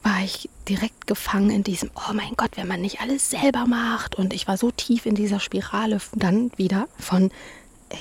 war 0.03 0.23
ich 0.23 0.49
direkt 0.67 1.07
gefangen 1.07 1.51
in 1.51 1.63
diesem, 1.63 1.91
oh 1.95 2.13
mein 2.13 2.33
Gott, 2.35 2.51
wenn 2.55 2.67
man 2.67 2.81
nicht 2.81 3.01
alles 3.01 3.29
selber 3.29 3.65
macht. 3.67 4.15
Und 4.15 4.33
ich 4.33 4.47
war 4.47 4.57
so 4.57 4.71
tief 4.71 5.05
in 5.05 5.15
dieser 5.15 5.39
Spirale 5.39 5.99
dann 6.15 6.51
wieder 6.57 6.87
von, 6.97 7.29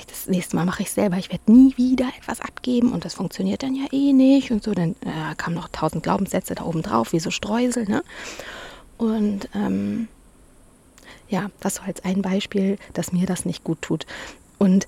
das 0.07 0.27
nächste 0.27 0.55
Mal 0.55 0.65
mache 0.65 0.83
ich 0.83 0.91
selber, 0.91 1.17
ich 1.17 1.31
werde 1.31 1.51
nie 1.51 1.75
wieder 1.77 2.09
etwas 2.17 2.41
abgeben 2.41 2.91
und 2.93 3.05
das 3.05 3.13
funktioniert 3.13 3.63
dann 3.63 3.75
ja 3.75 3.85
eh 3.91 4.13
nicht 4.13 4.51
und 4.51 4.63
so. 4.63 4.73
Dann 4.73 4.95
äh, 5.01 5.35
kamen 5.37 5.55
noch 5.55 5.67
tausend 5.69 6.03
Glaubenssätze 6.03 6.55
da 6.55 6.63
oben 6.63 6.81
drauf, 6.81 7.13
wie 7.13 7.19
so 7.19 7.29
Streusel, 7.29 7.85
ne? 7.85 8.03
Und 8.97 9.49
ähm, 9.55 10.07
ja, 11.27 11.49
das 11.59 11.79
war 11.79 11.87
jetzt 11.87 12.05
ein 12.05 12.21
Beispiel, 12.21 12.77
dass 12.93 13.11
mir 13.11 13.25
das 13.25 13.45
nicht 13.45 13.63
gut 13.63 13.81
tut. 13.81 14.05
Und 14.57 14.85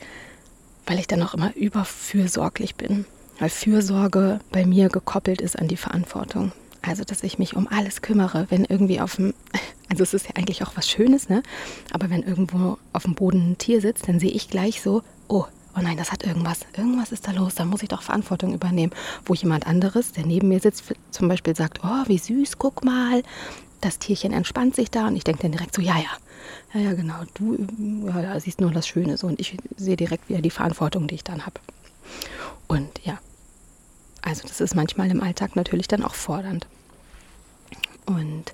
weil 0.86 1.00
ich 1.00 1.08
dann 1.08 1.24
auch 1.24 1.34
immer 1.34 1.56
überfürsorglich 1.56 2.76
bin, 2.76 3.06
weil 3.40 3.50
Fürsorge 3.50 4.40
bei 4.52 4.66
mir 4.66 4.90
gekoppelt 4.90 5.42
ist 5.42 5.58
an 5.58 5.68
die 5.68 5.78
Verantwortung. 5.78 6.52
Also, 6.84 7.04
dass 7.04 7.24
ich 7.24 7.40
mich 7.40 7.56
um 7.56 7.68
alles 7.68 8.02
kümmere, 8.02 8.46
wenn 8.50 8.66
irgendwie 8.66 9.00
auf 9.00 9.16
dem, 9.16 9.34
also 9.90 10.04
es 10.04 10.14
ist 10.14 10.28
ja 10.28 10.36
eigentlich 10.36 10.64
auch 10.64 10.74
was 10.76 10.90
Schönes, 10.90 11.30
ne? 11.30 11.42
Aber 11.92 12.10
wenn 12.10 12.24
irgendwo 12.24 12.78
auf 12.92 13.04
dem 13.04 13.16
Boden 13.16 13.52
ein 13.52 13.58
Tier 13.58 13.82
sitzt, 13.82 14.08
dann 14.08 14.20
sehe 14.20 14.32
ich 14.32 14.50
gleich 14.50 14.82
so, 14.82 15.02
oh, 15.30 15.46
oh 15.76 15.80
nein, 15.82 15.98
das 15.98 16.12
hat 16.12 16.24
irgendwas, 16.24 16.60
irgendwas 16.76 17.12
ist 17.12 17.28
da 17.28 17.32
los, 17.32 17.56
da 17.56 17.66
muss 17.66 17.84
ich 17.84 17.90
doch 17.90 18.02
Verantwortung 18.02 18.54
übernehmen. 18.54 18.92
Wo 19.26 19.34
jemand 19.34 19.66
anderes, 19.66 20.12
der 20.12 20.26
neben 20.26 20.50
mir 20.50 20.60
sitzt, 20.60 20.84
zum 21.10 21.28
Beispiel 21.30 21.56
sagt, 21.56 21.80
oh, 21.84 22.04
wie 22.08 22.18
süß, 22.18 22.58
guck 22.58 22.84
mal, 22.84 23.24
das 23.82 23.98
Tierchen 23.98 24.34
entspannt 24.34 24.76
sich 24.76 24.92
da 24.92 25.08
und 25.08 25.16
ich 25.16 25.24
denke 25.24 25.44
dann 25.44 25.52
direkt 25.52 25.74
so, 25.74 25.82
ja, 25.82 25.96
ja, 25.98 26.10
ja, 26.74 26.82
ja, 26.82 26.94
genau, 26.94 27.16
du 27.34 27.58
ja, 28.08 28.22
ja, 28.22 28.40
siehst 28.40 28.60
nur 28.60 28.72
das 28.72 28.88
Schöne 28.88 29.18
so 29.18 29.28
und 29.28 29.40
ich 29.40 29.58
sehe 29.78 29.96
direkt 29.96 30.28
wieder 30.30 30.42
die 30.42 30.50
Verantwortung, 30.50 31.08
die 31.08 31.16
ich 31.16 31.24
dann 31.24 31.46
habe. 31.46 31.60
Und 32.68 32.90
ja, 33.04 33.20
also 34.22 34.48
das 34.48 34.62
ist 34.62 34.76
manchmal 34.76 35.12
im 35.12 35.22
Alltag 35.22 35.56
natürlich 35.56 35.88
dann 35.88 36.04
auch 36.04 36.16
fordernd. 36.16 36.68
Und 38.06 38.52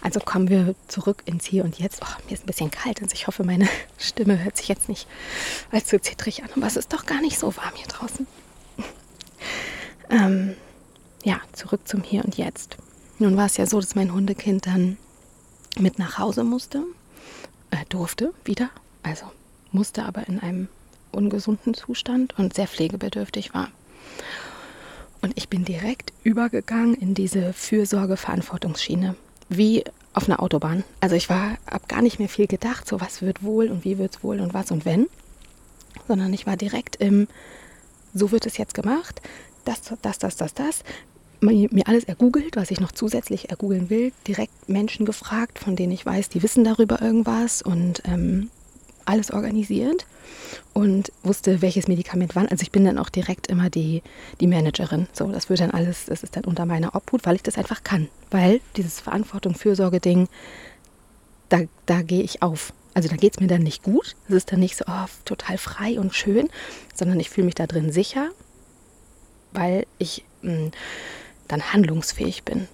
also 0.00 0.20
kommen 0.20 0.48
wir 0.48 0.74
zurück 0.88 1.22
ins 1.26 1.44
Hier 1.44 1.64
und 1.64 1.78
Jetzt. 1.78 2.00
Oh, 2.02 2.22
mir 2.26 2.32
ist 2.32 2.44
ein 2.44 2.46
bisschen 2.46 2.70
kalt, 2.70 3.02
also 3.02 3.14
ich 3.14 3.26
hoffe, 3.26 3.44
meine 3.44 3.68
Stimme 3.98 4.42
hört 4.42 4.56
sich 4.56 4.68
jetzt 4.68 4.88
nicht 4.88 5.06
allzu 5.70 5.98
zittrig 5.98 6.42
an, 6.42 6.50
aber 6.56 6.66
es 6.66 6.76
ist 6.76 6.92
doch 6.92 7.06
gar 7.06 7.20
nicht 7.20 7.38
so 7.38 7.56
warm 7.56 7.74
hier 7.74 7.86
draußen. 7.86 8.26
ähm, 10.10 10.54
ja, 11.22 11.40
zurück 11.52 11.86
zum 11.86 12.02
Hier 12.02 12.24
und 12.24 12.36
Jetzt. 12.36 12.76
Nun 13.18 13.36
war 13.36 13.46
es 13.46 13.58
ja 13.58 13.66
so, 13.66 13.80
dass 13.80 13.94
mein 13.94 14.12
Hundekind 14.12 14.66
dann 14.66 14.96
mit 15.78 15.98
nach 15.98 16.18
Hause 16.18 16.44
musste, 16.44 16.82
äh, 17.70 17.84
durfte 17.90 18.32
wieder, 18.44 18.70
also 19.02 19.26
musste 19.72 20.04
aber 20.04 20.26
in 20.26 20.40
einem 20.40 20.68
ungesunden 21.12 21.74
Zustand 21.74 22.38
und 22.38 22.54
sehr 22.54 22.66
pflegebedürftig 22.66 23.52
war. 23.52 23.70
Und 25.22 25.32
ich 25.36 25.48
bin 25.48 25.64
direkt 25.64 26.12
übergegangen 26.24 26.94
in 26.94 27.14
diese 27.14 27.52
Fürsorge-Verantwortungsschiene, 27.52 29.16
wie 29.48 29.84
auf 30.14 30.28
einer 30.28 30.42
Autobahn. 30.42 30.84
Also 31.00 31.14
ich 31.14 31.28
war, 31.28 31.58
habe 31.70 31.86
gar 31.88 32.02
nicht 32.02 32.18
mehr 32.18 32.28
viel 32.28 32.46
gedacht, 32.46 32.88
so 32.88 33.00
was 33.00 33.22
wird 33.22 33.42
wohl 33.42 33.68
und 33.68 33.84
wie 33.84 33.98
wird 33.98 34.16
es 34.16 34.24
wohl 34.24 34.40
und 34.40 34.54
was 34.54 34.70
und 34.70 34.84
wenn, 34.84 35.06
sondern 36.08 36.32
ich 36.32 36.46
war 36.46 36.56
direkt 36.56 36.96
im, 36.96 37.28
so 38.14 38.32
wird 38.32 38.46
es 38.46 38.56
jetzt 38.56 38.74
gemacht, 38.74 39.20
das, 39.64 39.82
das, 40.02 40.18
das, 40.18 40.36
das, 40.36 40.54
das, 40.54 40.82
mir 41.40 41.86
alles 41.86 42.04
ergoogelt, 42.04 42.56
was 42.56 42.70
ich 42.70 42.80
noch 42.80 42.92
zusätzlich 42.92 43.50
ergoogeln 43.50 43.88
will, 43.88 44.12
direkt 44.26 44.68
Menschen 44.68 45.06
gefragt, 45.06 45.58
von 45.58 45.76
denen 45.76 45.92
ich 45.92 46.04
weiß, 46.04 46.28
die 46.28 46.42
wissen 46.42 46.64
darüber 46.64 47.00
irgendwas 47.00 47.62
und 47.62 48.02
ähm, 48.04 48.50
alles 49.06 49.30
organisiert 49.30 50.06
und 50.72 51.12
wusste, 51.22 51.62
welches 51.62 51.88
Medikament 51.88 52.36
wann. 52.36 52.48
Also 52.48 52.62
ich 52.62 52.70
bin 52.70 52.84
dann 52.84 52.98
auch 52.98 53.08
direkt 53.08 53.46
immer 53.48 53.70
die, 53.70 54.02
die 54.40 54.46
Managerin. 54.46 55.08
So, 55.12 55.30
das 55.30 55.48
wird 55.48 55.60
dann 55.60 55.70
alles, 55.70 56.06
das 56.06 56.22
ist 56.22 56.36
dann 56.36 56.44
unter 56.44 56.66
meiner 56.66 56.94
Obhut, 56.94 57.26
weil 57.26 57.36
ich 57.36 57.42
das 57.42 57.58
einfach 57.58 57.84
kann. 57.84 58.08
Weil 58.30 58.60
dieses 58.76 59.00
Verantwortung, 59.00 59.54
Fürsorge-Ding, 59.54 60.28
da, 61.48 61.60
da 61.86 62.02
gehe 62.02 62.22
ich 62.22 62.42
auf. 62.42 62.72
Also 62.94 63.08
da 63.08 63.16
geht 63.16 63.34
es 63.34 63.40
mir 63.40 63.46
dann 63.46 63.62
nicht 63.62 63.82
gut. 63.82 64.16
Es 64.28 64.34
ist 64.34 64.52
dann 64.52 64.60
nicht 64.60 64.76
so 64.76 64.84
oh, 64.88 65.06
total 65.24 65.58
frei 65.58 65.98
und 65.98 66.14
schön, 66.14 66.48
sondern 66.94 67.20
ich 67.20 67.30
fühle 67.30 67.46
mich 67.46 67.54
da 67.54 67.66
drin 67.66 67.92
sicher, 67.92 68.30
weil 69.52 69.86
ich 69.98 70.24
mh, 70.42 70.52
hm, 70.52 70.70
dann 71.48 71.72
handlungsfähig 71.72 72.44
bin. 72.44 72.68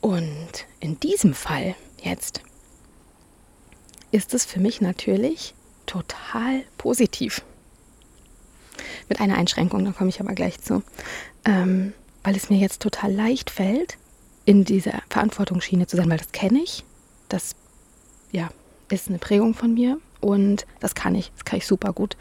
Und 0.00 0.66
in 0.78 1.00
diesem 1.00 1.34
Fall 1.34 1.74
jetzt 2.00 2.42
ist 4.12 4.34
es 4.34 4.44
für 4.44 4.60
mich 4.60 4.80
natürlich 4.80 5.54
total 5.86 6.62
positiv. 6.78 7.42
Mit 9.08 9.20
einer 9.20 9.36
Einschränkung, 9.36 9.84
da 9.84 9.92
komme 9.92 10.10
ich 10.10 10.20
aber 10.20 10.34
gleich 10.34 10.60
zu. 10.60 10.82
Ähm, 11.44 11.92
weil 12.22 12.36
es 12.36 12.50
mir 12.50 12.58
jetzt 12.58 12.82
total 12.82 13.12
leicht 13.12 13.50
fällt, 13.50 13.98
in 14.44 14.64
dieser 14.64 15.02
Verantwortungsschiene 15.10 15.86
zu 15.86 15.96
sein, 15.96 16.10
weil 16.10 16.18
das 16.18 16.32
kenne 16.32 16.60
ich. 16.60 16.84
Das 17.28 17.54
ja, 18.32 18.48
ist 18.90 19.08
eine 19.08 19.18
Prägung 19.18 19.54
von 19.54 19.74
mir 19.74 19.98
und 20.20 20.66
das 20.80 20.94
kann 20.94 21.14
ich. 21.14 21.30
Das 21.34 21.44
kann 21.44 21.58
ich 21.58 21.66
super 21.66 21.92
gut. 21.92 22.16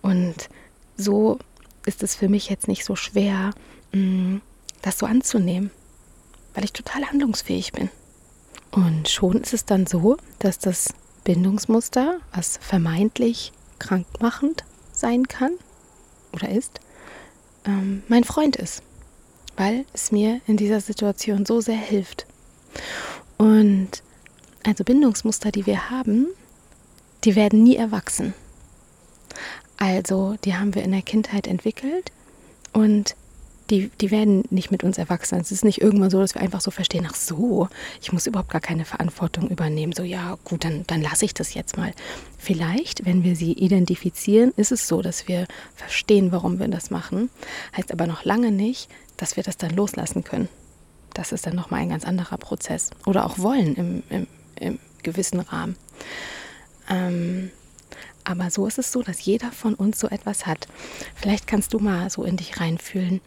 Und 0.00 0.48
so 0.96 1.38
ist 1.86 2.02
es 2.02 2.14
für 2.14 2.28
mich 2.28 2.48
jetzt 2.48 2.68
nicht 2.68 2.84
so 2.84 2.96
schwer, 2.96 3.52
mm, 3.92 4.36
das 4.82 4.98
so 4.98 5.06
anzunehmen, 5.06 5.70
weil 6.54 6.64
ich 6.64 6.72
total 6.72 7.04
handlungsfähig 7.04 7.72
bin. 7.72 7.90
Und 8.70 9.08
schon 9.08 9.40
ist 9.40 9.52
es 9.52 9.64
dann 9.64 9.86
so, 9.86 10.16
dass 10.38 10.58
das 10.58 10.94
Bindungsmuster, 11.24 12.18
was 12.32 12.58
vermeintlich 12.60 13.52
krankmachend 13.78 14.64
sein 14.92 15.28
kann 15.28 15.52
oder 16.32 16.48
ist, 16.48 16.80
ähm, 17.64 18.02
mein 18.08 18.24
Freund 18.24 18.56
ist, 18.56 18.82
weil 19.56 19.84
es 19.92 20.12
mir 20.12 20.40
in 20.46 20.56
dieser 20.56 20.80
Situation 20.80 21.46
so 21.46 21.60
sehr 21.60 21.76
hilft. 21.76 22.26
Und 23.38 24.02
also 24.64 24.84
Bindungsmuster, 24.84 25.50
die 25.50 25.66
wir 25.66 25.90
haben, 25.90 26.28
die 27.24 27.36
werden 27.36 27.62
nie 27.62 27.76
erwachsen. 27.76 28.34
Also 29.76 30.36
die 30.44 30.54
haben 30.54 30.74
wir 30.74 30.82
in 30.82 30.92
der 30.92 31.02
Kindheit 31.02 31.46
entwickelt 31.46 32.12
und 32.72 33.16
die, 33.70 33.90
die 34.00 34.10
werden 34.10 34.44
nicht 34.50 34.70
mit 34.70 34.84
uns 34.84 34.98
erwachsen. 34.98 35.40
Es 35.40 35.52
ist 35.52 35.64
nicht 35.64 35.80
irgendwann 35.80 36.10
so, 36.10 36.20
dass 36.20 36.34
wir 36.34 36.42
einfach 36.42 36.60
so 36.60 36.70
verstehen, 36.70 37.06
ach 37.08 37.14
so, 37.14 37.68
ich 38.00 38.12
muss 38.12 38.26
überhaupt 38.26 38.50
gar 38.50 38.60
keine 38.60 38.84
Verantwortung 38.84 39.48
übernehmen. 39.48 39.92
So, 39.92 40.02
ja, 40.02 40.36
gut, 40.44 40.64
dann, 40.64 40.84
dann 40.86 41.02
lasse 41.02 41.24
ich 41.24 41.34
das 41.34 41.54
jetzt 41.54 41.76
mal. 41.76 41.92
Vielleicht, 42.38 43.06
wenn 43.06 43.24
wir 43.24 43.36
sie 43.36 43.52
identifizieren, 43.52 44.52
ist 44.56 44.72
es 44.72 44.88
so, 44.88 45.02
dass 45.02 45.28
wir 45.28 45.46
verstehen, 45.74 46.32
warum 46.32 46.58
wir 46.58 46.68
das 46.68 46.90
machen. 46.90 47.30
Heißt 47.76 47.92
aber 47.92 48.06
noch 48.06 48.24
lange 48.24 48.50
nicht, 48.50 48.88
dass 49.16 49.36
wir 49.36 49.42
das 49.42 49.56
dann 49.56 49.70
loslassen 49.70 50.24
können. 50.24 50.48
Das 51.14 51.32
ist 51.32 51.46
dann 51.46 51.54
nochmal 51.54 51.80
ein 51.80 51.90
ganz 51.90 52.04
anderer 52.04 52.38
Prozess. 52.38 52.90
Oder 53.06 53.26
auch 53.26 53.38
wollen 53.38 53.74
im, 53.76 54.02
im, 54.08 54.26
im 54.58 54.78
gewissen 55.02 55.40
Rahmen. 55.40 55.76
Ähm, 56.88 57.50
aber 58.24 58.50
so 58.50 58.66
ist 58.66 58.78
es 58.78 58.92
so, 58.92 59.02
dass 59.02 59.24
jeder 59.24 59.50
von 59.50 59.74
uns 59.74 59.98
so 59.98 60.08
etwas 60.08 60.46
hat. 60.46 60.68
Vielleicht 61.14 61.46
kannst 61.46 61.74
du 61.74 61.78
mal 61.78 62.08
so 62.10 62.24
in 62.24 62.36
dich 62.36 62.60
reinfühlen. 62.60 63.20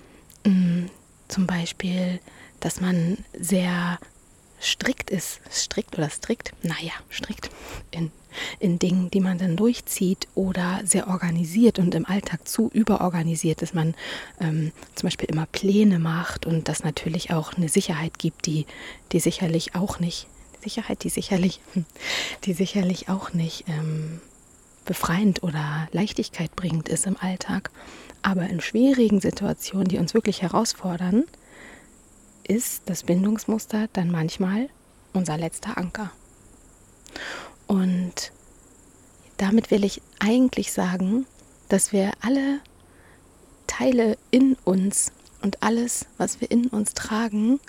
Mm, 0.46 0.86
zum 1.28 1.48
Beispiel, 1.48 2.20
dass 2.60 2.80
man 2.80 3.18
sehr 3.38 4.00
strikt 4.62 5.10
ist, 5.10 5.42
strikt 5.52 5.98
oder 5.98 6.10
strikt, 6.10 6.54
naja, 6.64 6.94
strikt. 7.12 7.50
In, 7.92 8.12
in 8.60 8.80
Dingen, 8.80 9.12
die 9.12 9.20
man 9.20 9.38
dann 9.38 9.56
durchzieht 9.56 10.28
oder 10.36 10.82
sehr 10.84 11.08
organisiert 11.08 11.80
und 11.80 11.96
im 11.96 12.06
Alltag 12.06 12.48
zu 12.48 12.70
überorganisiert, 12.74 13.62
dass 13.62 13.74
man 13.74 13.96
ähm, 14.40 14.72
zum 14.96 15.08
Beispiel 15.08 15.30
immer 15.30 15.46
Pläne 15.46 16.00
macht 16.00 16.46
und 16.46 16.68
das 16.68 16.84
natürlich 16.84 17.32
auch 17.32 17.54
eine 17.54 17.70
Sicherheit 17.70 18.20
gibt, 18.20 18.46
die, 18.46 18.66
die 19.12 19.20
sicherlich 19.20 19.76
auch 19.76 20.00
nicht, 20.00 20.28
Sicherheit, 20.64 21.04
die 21.04 21.10
sicherlich, 21.10 21.60
die 22.46 22.54
sicherlich 22.54 23.10
auch 23.10 23.34
nicht 23.34 23.66
ähm, 23.68 24.22
befreiend 24.86 25.44
oder 25.44 25.88
Leichtigkeit 25.92 26.56
bringend 26.56 26.90
ist 26.90 27.06
im 27.06 27.18
Alltag. 27.18 27.72
Aber 28.26 28.50
in 28.50 28.60
schwierigen 28.60 29.22
Situationen, 29.22 29.88
die 29.88 30.00
uns 30.00 30.16
wirklich 30.16 30.42
herausfordern, 30.42 31.26
ist 32.44 32.82
das 32.88 33.04
Bindungsmuster 33.04 33.88
dann 33.94 34.10
manchmal 34.10 34.68
unser 35.14 35.38
letzter 35.38 35.78
Anker. 35.78 36.10
Und 37.68 38.32
damit 39.38 39.70
will 39.70 39.84
ich 39.84 40.02
eigentlich 40.18 40.74
sagen, 40.74 41.28
dass 41.70 41.94
wir 41.94 42.14
alle 42.20 42.62
Teile 43.68 44.18
in 44.32 44.58
uns 44.64 45.12
und 45.44 45.62
alles, 45.62 46.08
was 46.18 46.42
wir 46.42 46.50
in 46.50 46.66
uns 46.70 46.96
tragen, 46.96 47.60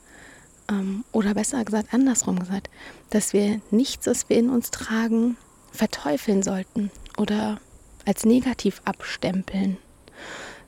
ähm, 0.71 1.05
oder 1.13 1.35
besser 1.35 1.63
gesagt, 1.67 1.93
andersrum 1.93 2.39
gesagt, 2.39 2.71
dass 3.11 3.35
wir 3.35 3.61
nichts, 3.71 4.07
was 4.07 4.31
wir 4.31 4.39
in 4.39 4.49
uns 4.49 4.71
tragen, 4.71 5.37
verteufeln 5.71 6.43
sollten 6.43 6.91
oder 7.19 7.61
als 8.07 8.25
negativ 8.25 8.81
abstempeln, 8.87 9.77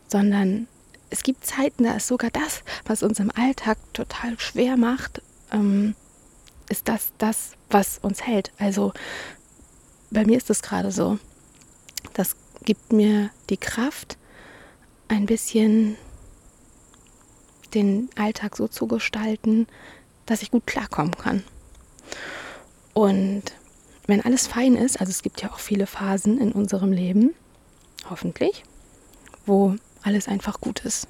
sondern 0.08 0.66
es 1.10 1.22
gibt 1.22 1.46
Zeiten, 1.46 1.84
da 1.84 1.94
ist 1.96 2.08
sogar 2.08 2.30
das, 2.30 2.62
was 2.84 3.02
uns 3.02 3.18
im 3.18 3.30
Alltag 3.30 3.78
total 3.92 4.38
schwer 4.38 4.76
macht, 4.76 5.22
ähm, 5.52 5.94
ist 6.68 6.88
das 6.88 7.12
das, 7.18 7.52
was 7.70 7.98
uns 7.98 8.26
hält. 8.26 8.52
Also 8.58 8.92
bei 10.10 10.24
mir 10.24 10.36
ist 10.36 10.50
es 10.50 10.62
gerade 10.62 10.90
so. 10.90 11.18
Das 12.14 12.36
gibt 12.64 12.92
mir 12.92 13.30
die 13.48 13.56
Kraft, 13.56 14.18
ein 15.08 15.26
bisschen 15.26 15.96
den 17.74 18.10
Alltag 18.16 18.56
so 18.56 18.68
zu 18.68 18.86
gestalten, 18.86 19.66
dass 20.26 20.42
ich 20.42 20.50
gut 20.50 20.66
klarkommen 20.66 21.16
kann. 21.16 21.42
Und 22.92 23.44
wenn 24.06 24.24
alles 24.24 24.46
fein 24.46 24.74
ist, 24.74 25.00
also 25.00 25.10
es 25.10 25.22
gibt 25.22 25.42
ja 25.42 25.50
auch 25.50 25.58
viele 25.58 25.86
Phasen 25.86 26.38
in 26.38 26.52
unserem 26.52 26.92
Leben, 26.92 27.34
hoffentlich, 28.08 28.64
wo 29.46 29.76
alles 30.02 30.28
einfach 30.28 30.60
gut 30.60 30.84
ist. 30.84 31.06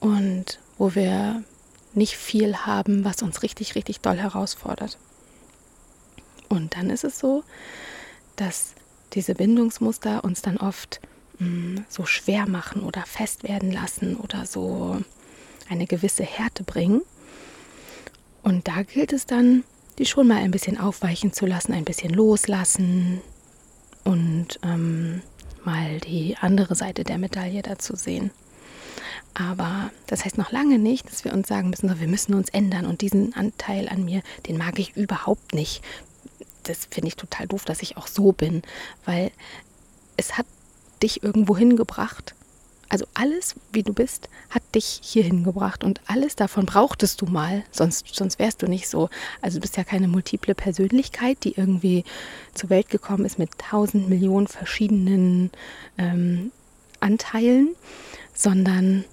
Und 0.00 0.58
wo 0.78 0.94
wir 0.94 1.42
nicht 1.92 2.16
viel 2.16 2.56
haben, 2.56 3.04
was 3.04 3.22
uns 3.22 3.42
richtig, 3.42 3.74
richtig 3.74 4.00
doll 4.00 4.16
herausfordert. 4.16 4.96
Und 6.48 6.76
dann 6.76 6.90
ist 6.90 7.04
es 7.04 7.18
so, 7.18 7.44
dass 8.36 8.74
diese 9.12 9.34
Bindungsmuster 9.34 10.24
uns 10.24 10.42
dann 10.42 10.56
oft 10.56 11.00
mh, 11.38 11.48
mm, 11.48 11.84
so 11.88 12.06
schwer 12.06 12.48
machen 12.48 12.82
oder 12.82 13.02
fest 13.02 13.44
werden 13.44 13.72
lassen 13.72 14.16
oder 14.16 14.46
so 14.46 15.00
eine 15.68 15.86
gewisse 15.86 16.24
Härte 16.24 16.64
bringen. 16.64 17.02
Und 18.42 18.68
da 18.68 18.82
gilt 18.82 19.12
es 19.12 19.26
dann, 19.26 19.64
die 19.98 20.06
schon 20.06 20.26
mal 20.26 20.38
ein 20.38 20.50
bisschen 20.50 20.78
aufweichen 20.78 21.32
zu 21.32 21.46
lassen, 21.46 21.72
ein 21.72 21.84
bisschen 21.84 22.12
loslassen 22.12 23.20
und 24.04 24.58
ähm, 24.62 25.22
mal 25.64 25.98
die 26.00 26.36
andere 26.40 26.74
Seite 26.74 27.04
der 27.04 27.18
Medaille 27.18 27.62
dazu 27.62 27.96
sehen. 27.96 28.30
Aber 29.34 29.90
das 30.06 30.24
heißt 30.24 30.38
noch 30.38 30.52
lange 30.52 30.78
nicht, 30.78 31.10
dass 31.10 31.24
wir 31.24 31.32
uns 31.32 31.48
sagen 31.48 31.70
müssen, 31.70 32.00
wir 32.00 32.08
müssen 32.08 32.34
uns 32.34 32.48
ändern 32.48 32.86
und 32.86 33.00
diesen 33.00 33.34
Anteil 33.34 33.88
an 33.88 34.04
mir, 34.04 34.22
den 34.46 34.56
mag 34.58 34.78
ich 34.78 34.96
überhaupt 34.96 35.54
nicht. 35.54 35.82
Das 36.64 36.86
finde 36.90 37.08
ich 37.08 37.16
total 37.16 37.46
doof, 37.46 37.64
dass 37.64 37.82
ich 37.82 37.96
auch 37.96 38.06
so 38.06 38.32
bin, 38.32 38.62
weil 39.04 39.30
es 40.16 40.36
hat 40.36 40.46
dich 41.02 41.22
irgendwo 41.22 41.56
hingebracht 41.56 42.34
also 42.90 43.06
alles, 43.14 43.54
wie 43.72 43.84
du 43.84 43.94
bist, 43.94 44.28
hat 44.50 44.62
dich 44.74 45.00
hierhin 45.02 45.44
gebracht 45.44 45.84
und 45.84 46.00
alles 46.06 46.34
davon 46.34 46.66
brauchtest 46.66 47.20
du 47.20 47.26
mal, 47.26 47.62
sonst, 47.70 48.06
sonst 48.12 48.38
wärst 48.40 48.62
du 48.62 48.66
nicht 48.66 48.88
so. 48.88 49.08
Also 49.40 49.58
du 49.58 49.62
bist 49.62 49.76
ja 49.76 49.84
keine 49.84 50.08
multiple 50.08 50.56
Persönlichkeit, 50.56 51.38
die 51.44 51.56
irgendwie 51.56 52.04
zur 52.52 52.68
Welt 52.68 52.90
gekommen 52.90 53.24
ist 53.24 53.38
mit 53.38 53.50
tausend 53.58 54.08
Millionen 54.08 54.48
verschiedenen 54.48 55.52
ähm, 55.98 56.50
Anteilen, 56.98 57.76
sondern 58.34 59.04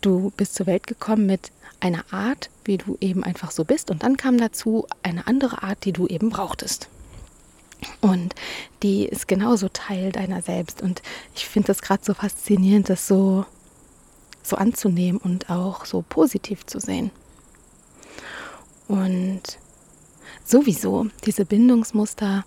du 0.00 0.32
bist 0.38 0.54
zur 0.54 0.66
Welt 0.66 0.86
gekommen 0.86 1.26
mit 1.26 1.52
einer 1.78 2.04
Art, 2.10 2.48
wie 2.64 2.78
du 2.78 2.96
eben 3.02 3.22
einfach 3.22 3.50
so 3.50 3.64
bist 3.64 3.90
und 3.90 4.02
dann 4.02 4.16
kam 4.16 4.38
dazu 4.38 4.86
eine 5.02 5.26
andere 5.26 5.62
Art, 5.62 5.84
die 5.84 5.92
du 5.92 6.06
eben 6.06 6.30
brauchtest. 6.30 6.88
Und 8.00 8.34
die 8.82 9.06
ist 9.06 9.28
genauso 9.28 9.68
Teil 9.68 10.12
deiner 10.12 10.42
selbst. 10.42 10.82
Und 10.82 11.02
ich 11.34 11.46
finde 11.46 11.68
das 11.68 11.82
gerade 11.82 12.04
so 12.04 12.14
faszinierend, 12.14 12.88
das 12.88 13.06
so, 13.06 13.44
so 14.42 14.56
anzunehmen 14.56 15.20
und 15.20 15.50
auch 15.50 15.84
so 15.84 16.04
positiv 16.08 16.66
zu 16.66 16.80
sehen. 16.80 17.10
Und 18.88 19.58
sowieso, 20.44 21.06
diese 21.24 21.44
Bindungsmuster, 21.44 22.44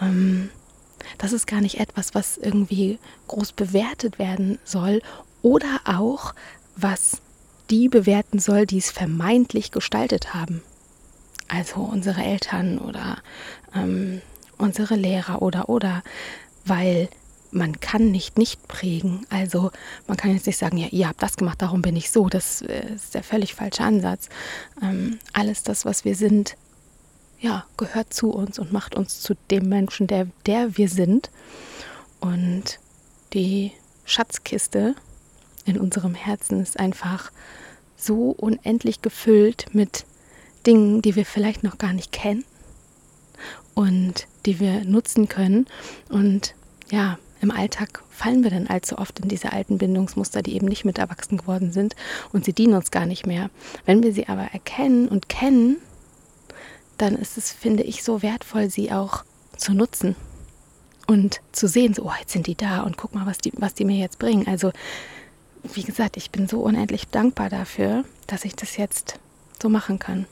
ähm, 0.00 0.50
das 1.18 1.32
ist 1.32 1.46
gar 1.46 1.60
nicht 1.60 1.78
etwas, 1.78 2.14
was 2.14 2.38
irgendwie 2.38 2.98
groß 3.28 3.52
bewertet 3.52 4.18
werden 4.18 4.58
soll 4.64 5.02
oder 5.42 5.80
auch, 5.84 6.34
was 6.76 7.20
die 7.70 7.88
bewerten 7.88 8.38
soll, 8.38 8.66
die 8.66 8.78
es 8.78 8.90
vermeintlich 8.90 9.70
gestaltet 9.70 10.34
haben. 10.34 10.62
Also 11.48 11.76
unsere 11.80 12.22
Eltern 12.22 12.78
oder 12.78 13.18
ähm, 13.74 14.20
unsere 14.58 14.96
Lehrer 14.96 15.42
oder 15.42 15.68
oder, 15.68 16.02
weil 16.64 17.08
man 17.50 17.80
kann 17.80 18.10
nicht 18.10 18.36
nicht 18.38 18.66
prägen. 18.68 19.26
Also 19.30 19.70
man 20.06 20.16
kann 20.16 20.32
jetzt 20.32 20.46
nicht 20.46 20.58
sagen, 20.58 20.76
ja, 20.76 20.88
ihr 20.90 21.08
habt 21.08 21.22
das 21.22 21.36
gemacht, 21.36 21.62
darum 21.62 21.82
bin 21.82 21.96
ich 21.96 22.10
so. 22.10 22.28
Das 22.28 22.62
äh, 22.62 22.94
ist 22.94 23.14
der 23.14 23.22
völlig 23.22 23.54
falsche 23.54 23.84
Ansatz. 23.84 24.28
Ähm, 24.82 25.18
alles 25.32 25.62
das, 25.62 25.84
was 25.84 26.04
wir 26.04 26.16
sind, 26.16 26.56
ja, 27.40 27.64
gehört 27.76 28.12
zu 28.12 28.30
uns 28.30 28.58
und 28.58 28.72
macht 28.72 28.94
uns 28.94 29.20
zu 29.20 29.34
dem 29.50 29.68
Menschen, 29.68 30.06
der, 30.06 30.26
der 30.46 30.76
wir 30.76 30.88
sind. 30.88 31.30
Und 32.20 32.80
die 33.34 33.72
Schatzkiste 34.04 34.94
in 35.64 35.78
unserem 35.78 36.14
Herzen 36.14 36.60
ist 36.60 36.78
einfach 36.80 37.30
so 37.96 38.30
unendlich 38.30 39.02
gefüllt 39.02 39.66
mit 39.72 40.04
Dingen, 40.66 41.02
die 41.02 41.16
wir 41.16 41.26
vielleicht 41.26 41.62
noch 41.62 41.78
gar 41.78 41.92
nicht 41.92 42.12
kennen 42.12 42.44
und 43.74 44.26
die 44.46 44.60
wir 44.60 44.84
nutzen 44.84 45.28
können. 45.28 45.66
Und 46.08 46.54
ja, 46.90 47.18
im 47.40 47.50
Alltag 47.50 48.02
fallen 48.10 48.42
wir 48.42 48.50
dann 48.50 48.66
allzu 48.66 48.98
oft 48.98 49.20
in 49.20 49.28
diese 49.28 49.52
alten 49.52 49.78
Bindungsmuster, 49.78 50.42
die 50.42 50.54
eben 50.54 50.66
nicht 50.66 50.84
mit 50.84 50.98
erwachsen 50.98 51.36
geworden 51.36 51.72
sind 51.72 51.94
und 52.32 52.44
sie 52.44 52.52
dienen 52.52 52.74
uns 52.74 52.90
gar 52.90 53.06
nicht 53.06 53.26
mehr. 53.26 53.50
Wenn 53.84 54.02
wir 54.02 54.12
sie 54.12 54.28
aber 54.28 54.44
erkennen 54.52 55.08
und 55.08 55.28
kennen, 55.28 55.76
dann 56.96 57.16
ist 57.16 57.36
es, 57.36 57.52
finde 57.52 57.82
ich, 57.82 58.04
so 58.04 58.22
wertvoll, 58.22 58.70
sie 58.70 58.92
auch 58.92 59.24
zu 59.56 59.74
nutzen 59.74 60.16
und 61.06 61.40
zu 61.52 61.68
sehen, 61.68 61.92
so, 61.94 62.04
oh, 62.04 62.12
jetzt 62.18 62.32
sind 62.32 62.46
die 62.46 62.54
da 62.54 62.82
und 62.82 62.96
guck 62.96 63.14
mal, 63.14 63.26
was 63.26 63.38
die, 63.38 63.52
was 63.56 63.74
die 63.74 63.84
mir 63.84 63.98
jetzt 63.98 64.18
bringen. 64.18 64.46
Also, 64.46 64.72
wie 65.62 65.82
gesagt, 65.82 66.16
ich 66.16 66.30
bin 66.30 66.48
so 66.48 66.60
unendlich 66.60 67.08
dankbar 67.08 67.50
dafür, 67.50 68.04
dass 68.26 68.44
ich 68.44 68.54
das 68.54 68.76
jetzt 68.76 69.18
so 69.60 69.68
machen 69.68 69.98
kann. 69.98 70.26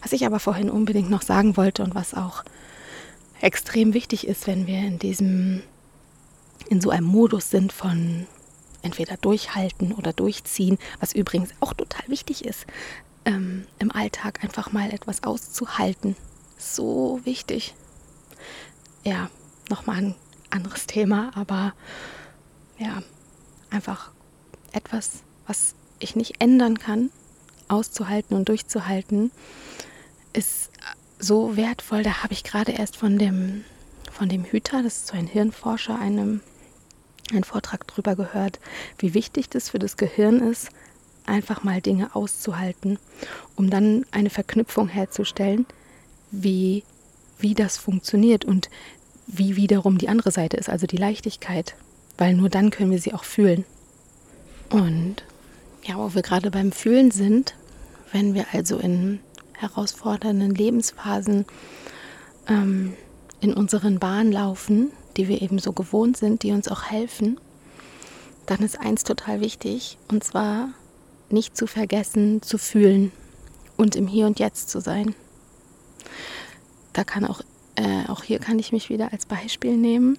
Was 0.00 0.12
ich 0.12 0.26
aber 0.26 0.40
vorhin 0.40 0.70
unbedingt 0.70 1.10
noch 1.10 1.22
sagen 1.22 1.56
wollte 1.56 1.82
und 1.84 1.94
was 1.94 2.14
auch 2.14 2.44
extrem 3.42 3.92
wichtig 3.92 4.26
ist, 4.26 4.46
wenn 4.46 4.66
wir 4.66 4.78
in 4.78 4.98
diesem, 4.98 5.62
in 6.68 6.80
so 6.80 6.90
einem 6.90 7.06
Modus 7.06 7.50
sind 7.50 7.72
von 7.72 8.26
entweder 8.82 9.16
durchhalten 9.16 9.92
oder 9.92 10.12
durchziehen, 10.12 10.78
was 11.00 11.12
übrigens 11.12 11.50
auch 11.60 11.74
total 11.74 12.08
wichtig 12.08 12.44
ist, 12.44 12.66
ähm, 13.24 13.66
im 13.78 13.92
Alltag 13.92 14.42
einfach 14.42 14.72
mal 14.72 14.90
etwas 14.90 15.22
auszuhalten. 15.24 16.16
So 16.56 17.20
wichtig. 17.24 17.74
Ja, 19.04 19.28
nochmal 19.68 19.96
ein 19.98 20.14
anderes 20.50 20.86
Thema, 20.86 21.32
aber 21.34 21.74
ja, 22.78 23.02
einfach 23.70 24.10
etwas, 24.72 25.22
was 25.46 25.74
ich 25.98 26.16
nicht 26.16 26.40
ändern 26.40 26.78
kann, 26.78 27.10
auszuhalten 27.68 28.36
und 28.36 28.48
durchzuhalten, 28.48 29.30
ist 30.32 30.70
so 31.22 31.56
wertvoll. 31.56 32.02
Da 32.02 32.22
habe 32.22 32.32
ich 32.32 32.44
gerade 32.44 32.72
erst 32.72 32.96
von 32.96 33.18
dem, 33.18 33.64
von 34.10 34.28
dem 34.28 34.44
Hüter, 34.44 34.82
das 34.82 34.96
ist 34.96 35.06
so 35.08 35.16
ein 35.16 35.26
Hirnforscher, 35.26 35.98
einem, 35.98 36.40
einen 37.30 37.44
Vortrag 37.44 37.86
darüber 37.86 38.16
gehört, 38.16 38.60
wie 38.98 39.14
wichtig 39.14 39.48
das 39.48 39.70
für 39.70 39.78
das 39.78 39.96
Gehirn 39.96 40.40
ist, 40.40 40.68
einfach 41.24 41.62
mal 41.62 41.80
Dinge 41.80 42.14
auszuhalten, 42.14 42.98
um 43.56 43.70
dann 43.70 44.04
eine 44.10 44.30
Verknüpfung 44.30 44.88
herzustellen, 44.88 45.66
wie, 46.30 46.82
wie 47.38 47.54
das 47.54 47.78
funktioniert 47.78 48.44
und 48.44 48.68
wie 49.26 49.56
wiederum 49.56 49.98
die 49.98 50.08
andere 50.08 50.32
Seite 50.32 50.56
ist, 50.56 50.68
also 50.68 50.86
die 50.86 50.96
Leichtigkeit, 50.96 51.76
weil 52.18 52.34
nur 52.34 52.48
dann 52.48 52.70
können 52.70 52.90
wir 52.90 53.00
sie 53.00 53.14
auch 53.14 53.24
fühlen. 53.24 53.64
Und 54.70 55.24
ja, 55.84 55.96
wo 55.96 56.14
wir 56.14 56.22
gerade 56.22 56.50
beim 56.50 56.72
Fühlen 56.72 57.10
sind, 57.10 57.54
wenn 58.10 58.34
wir 58.34 58.46
also 58.52 58.78
in 58.78 59.20
herausfordernden 59.62 60.54
Lebensphasen 60.54 61.46
ähm, 62.48 62.94
in 63.40 63.54
unseren 63.54 63.98
Bahnen 63.98 64.32
laufen, 64.32 64.90
die 65.16 65.28
wir 65.28 65.40
eben 65.42 65.58
so 65.58 65.72
gewohnt 65.72 66.16
sind, 66.16 66.42
die 66.42 66.52
uns 66.52 66.68
auch 66.68 66.84
helfen, 66.84 67.40
dann 68.46 68.60
ist 68.60 68.80
eins 68.80 69.04
total 69.04 69.40
wichtig, 69.40 69.98
und 70.08 70.22
zwar 70.24 70.70
nicht 71.30 71.56
zu 71.56 71.66
vergessen, 71.66 72.42
zu 72.42 72.58
fühlen 72.58 73.12
und 73.76 73.96
im 73.96 74.06
Hier 74.06 74.26
und 74.26 74.38
Jetzt 74.38 74.70
zu 74.70 74.80
sein. 74.80 75.14
Da 76.92 77.04
kann 77.04 77.24
auch, 77.24 77.40
äh, 77.76 78.08
auch 78.08 78.22
hier 78.22 78.38
kann 78.38 78.58
ich 78.58 78.72
mich 78.72 78.90
wieder 78.90 79.12
als 79.12 79.26
Beispiel 79.26 79.76
nehmen. 79.76 80.18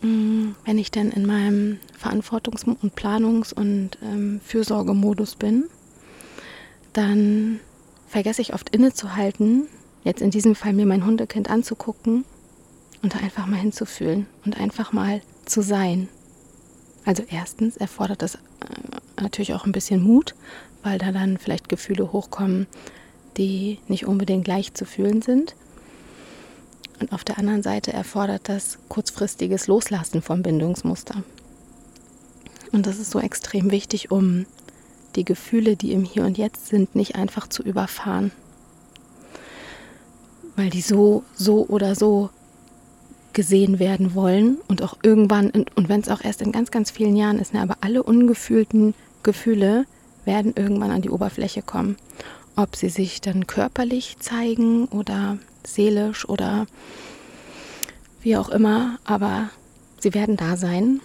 Mm, 0.00 0.50
wenn 0.64 0.78
ich 0.78 0.90
dann 0.90 1.10
in 1.10 1.26
meinem 1.26 1.78
Verantwortungs- 2.00 2.64
und 2.64 2.94
Planungs- 2.94 3.52
und 3.52 3.98
ähm, 4.02 4.40
Fürsorgemodus 4.44 5.34
bin, 5.34 5.64
dann 6.92 7.60
vergesse 8.08 8.42
ich 8.42 8.54
oft 8.54 8.70
innezuhalten, 8.70 9.66
jetzt 10.04 10.22
in 10.22 10.30
diesem 10.30 10.54
Fall 10.54 10.72
mir 10.72 10.86
mein 10.86 11.04
Hundekind 11.04 11.50
anzugucken 11.50 12.24
und 13.02 13.14
da 13.14 13.18
einfach 13.18 13.46
mal 13.46 13.60
hinzufühlen 13.60 14.26
und 14.44 14.58
einfach 14.58 14.92
mal 14.92 15.20
zu 15.44 15.62
sein. 15.62 16.08
Also 17.04 17.22
erstens 17.30 17.76
erfordert 17.76 18.22
das 18.22 18.34
äh, 18.34 18.38
natürlich 19.20 19.54
auch 19.54 19.64
ein 19.64 19.72
bisschen 19.72 20.02
Mut, 20.02 20.34
weil 20.82 20.98
da 20.98 21.12
dann 21.12 21.38
vielleicht 21.38 21.68
Gefühle 21.68 22.12
hochkommen, 22.12 22.66
die 23.36 23.78
nicht 23.88 24.06
unbedingt 24.06 24.46
leicht 24.46 24.76
zu 24.76 24.84
fühlen 24.84 25.22
sind. 25.22 25.54
Und 27.00 27.12
auf 27.12 27.24
der 27.24 27.38
anderen 27.38 27.62
Seite 27.62 27.92
erfordert 27.92 28.48
das 28.48 28.78
kurzfristiges 28.88 29.68
Loslassen 29.68 30.20
vom 30.20 30.42
Bindungsmuster. 30.42 31.22
Und 32.72 32.86
das 32.86 32.98
ist 32.98 33.10
so 33.10 33.20
extrem 33.20 33.70
wichtig, 33.70 34.10
um 34.10 34.46
die 35.16 35.24
Gefühle, 35.24 35.76
die 35.76 35.92
im 35.92 36.04
Hier 36.04 36.24
und 36.24 36.38
Jetzt 36.38 36.66
sind, 36.66 36.94
nicht 36.94 37.16
einfach 37.16 37.48
zu 37.48 37.62
überfahren. 37.62 38.30
Weil 40.56 40.70
die 40.70 40.80
so, 40.80 41.24
so 41.34 41.66
oder 41.66 41.94
so 41.94 42.30
gesehen 43.32 43.78
werden 43.78 44.14
wollen 44.14 44.58
und 44.66 44.82
auch 44.82 44.96
irgendwann, 45.02 45.50
und 45.50 45.88
wenn 45.88 46.00
es 46.00 46.08
auch 46.08 46.24
erst 46.24 46.42
in 46.42 46.50
ganz, 46.50 46.70
ganz 46.70 46.90
vielen 46.90 47.16
Jahren 47.16 47.38
ist, 47.38 47.54
ne, 47.54 47.62
aber 47.62 47.76
alle 47.80 48.02
ungefühlten 48.02 48.94
Gefühle 49.22 49.86
werden 50.24 50.54
irgendwann 50.56 50.90
an 50.90 51.02
die 51.02 51.10
Oberfläche 51.10 51.62
kommen. 51.62 51.96
Ob 52.56 52.74
sie 52.74 52.88
sich 52.88 53.20
dann 53.20 53.46
körperlich 53.46 54.16
zeigen 54.18 54.86
oder 54.86 55.38
seelisch 55.64 56.28
oder 56.28 56.66
wie 58.22 58.36
auch 58.36 58.48
immer, 58.48 58.98
aber 59.04 59.50
sie 60.00 60.14
werden 60.14 60.36
da 60.36 60.56
sein. 60.56 61.00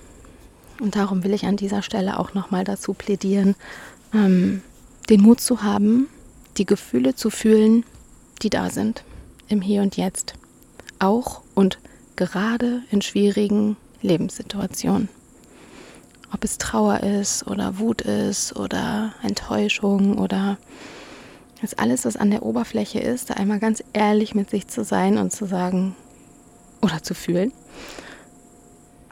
Und 0.80 0.96
darum 0.96 1.24
will 1.24 1.34
ich 1.34 1.46
an 1.46 1.56
dieser 1.56 1.84
Stelle 1.84 2.20
auch 2.20 2.34
nochmal 2.34 2.64
dazu 2.64 2.94
plädieren, 2.94 3.56
ähm, 4.14 4.62
den 5.10 5.22
Mut 5.22 5.42
zu 5.42 5.64
haben, 5.64 6.08
die 6.58 6.66
Gefühle 6.66 7.16
zu 7.16 7.30
fühlen, 7.30 7.86
die 8.42 8.50
da 8.50 8.70
sind, 8.70 9.04
im 9.48 9.62
Hier 9.62 9.82
und 9.82 9.98
Jetzt. 9.98 10.34
Auch 11.00 11.42
und 11.56 11.80
gerade 12.16 12.84
in 12.92 13.02
schwierigen 13.02 13.78
Lebenssituationen. 14.02 15.10
Ob 16.32 16.44
es 16.44 16.58
Trauer 16.58 17.02
ist 17.02 17.48
oder 17.48 17.78
Wut 17.80 18.02
ist 18.02 18.56
oder 18.56 19.14
Enttäuschung 19.22 20.18
oder 20.18 20.58
das 21.62 21.76
alles, 21.76 22.06
was 22.06 22.18
an 22.18 22.32
der 22.32 22.44
Oberfläche 22.44 23.00
ist, 23.00 23.30
da 23.30 23.36
einmal 23.36 23.60
ganz 23.60 23.84
ehrlich 23.94 24.36
mit 24.36 24.50
sich 24.50 24.68
zu 24.68 24.84
sein 24.84 25.18
und 25.18 25.32
zu 25.32 25.46
sagen 25.46 25.96
oder 26.82 27.02
zu 27.02 27.14
fühlen, 27.14 27.54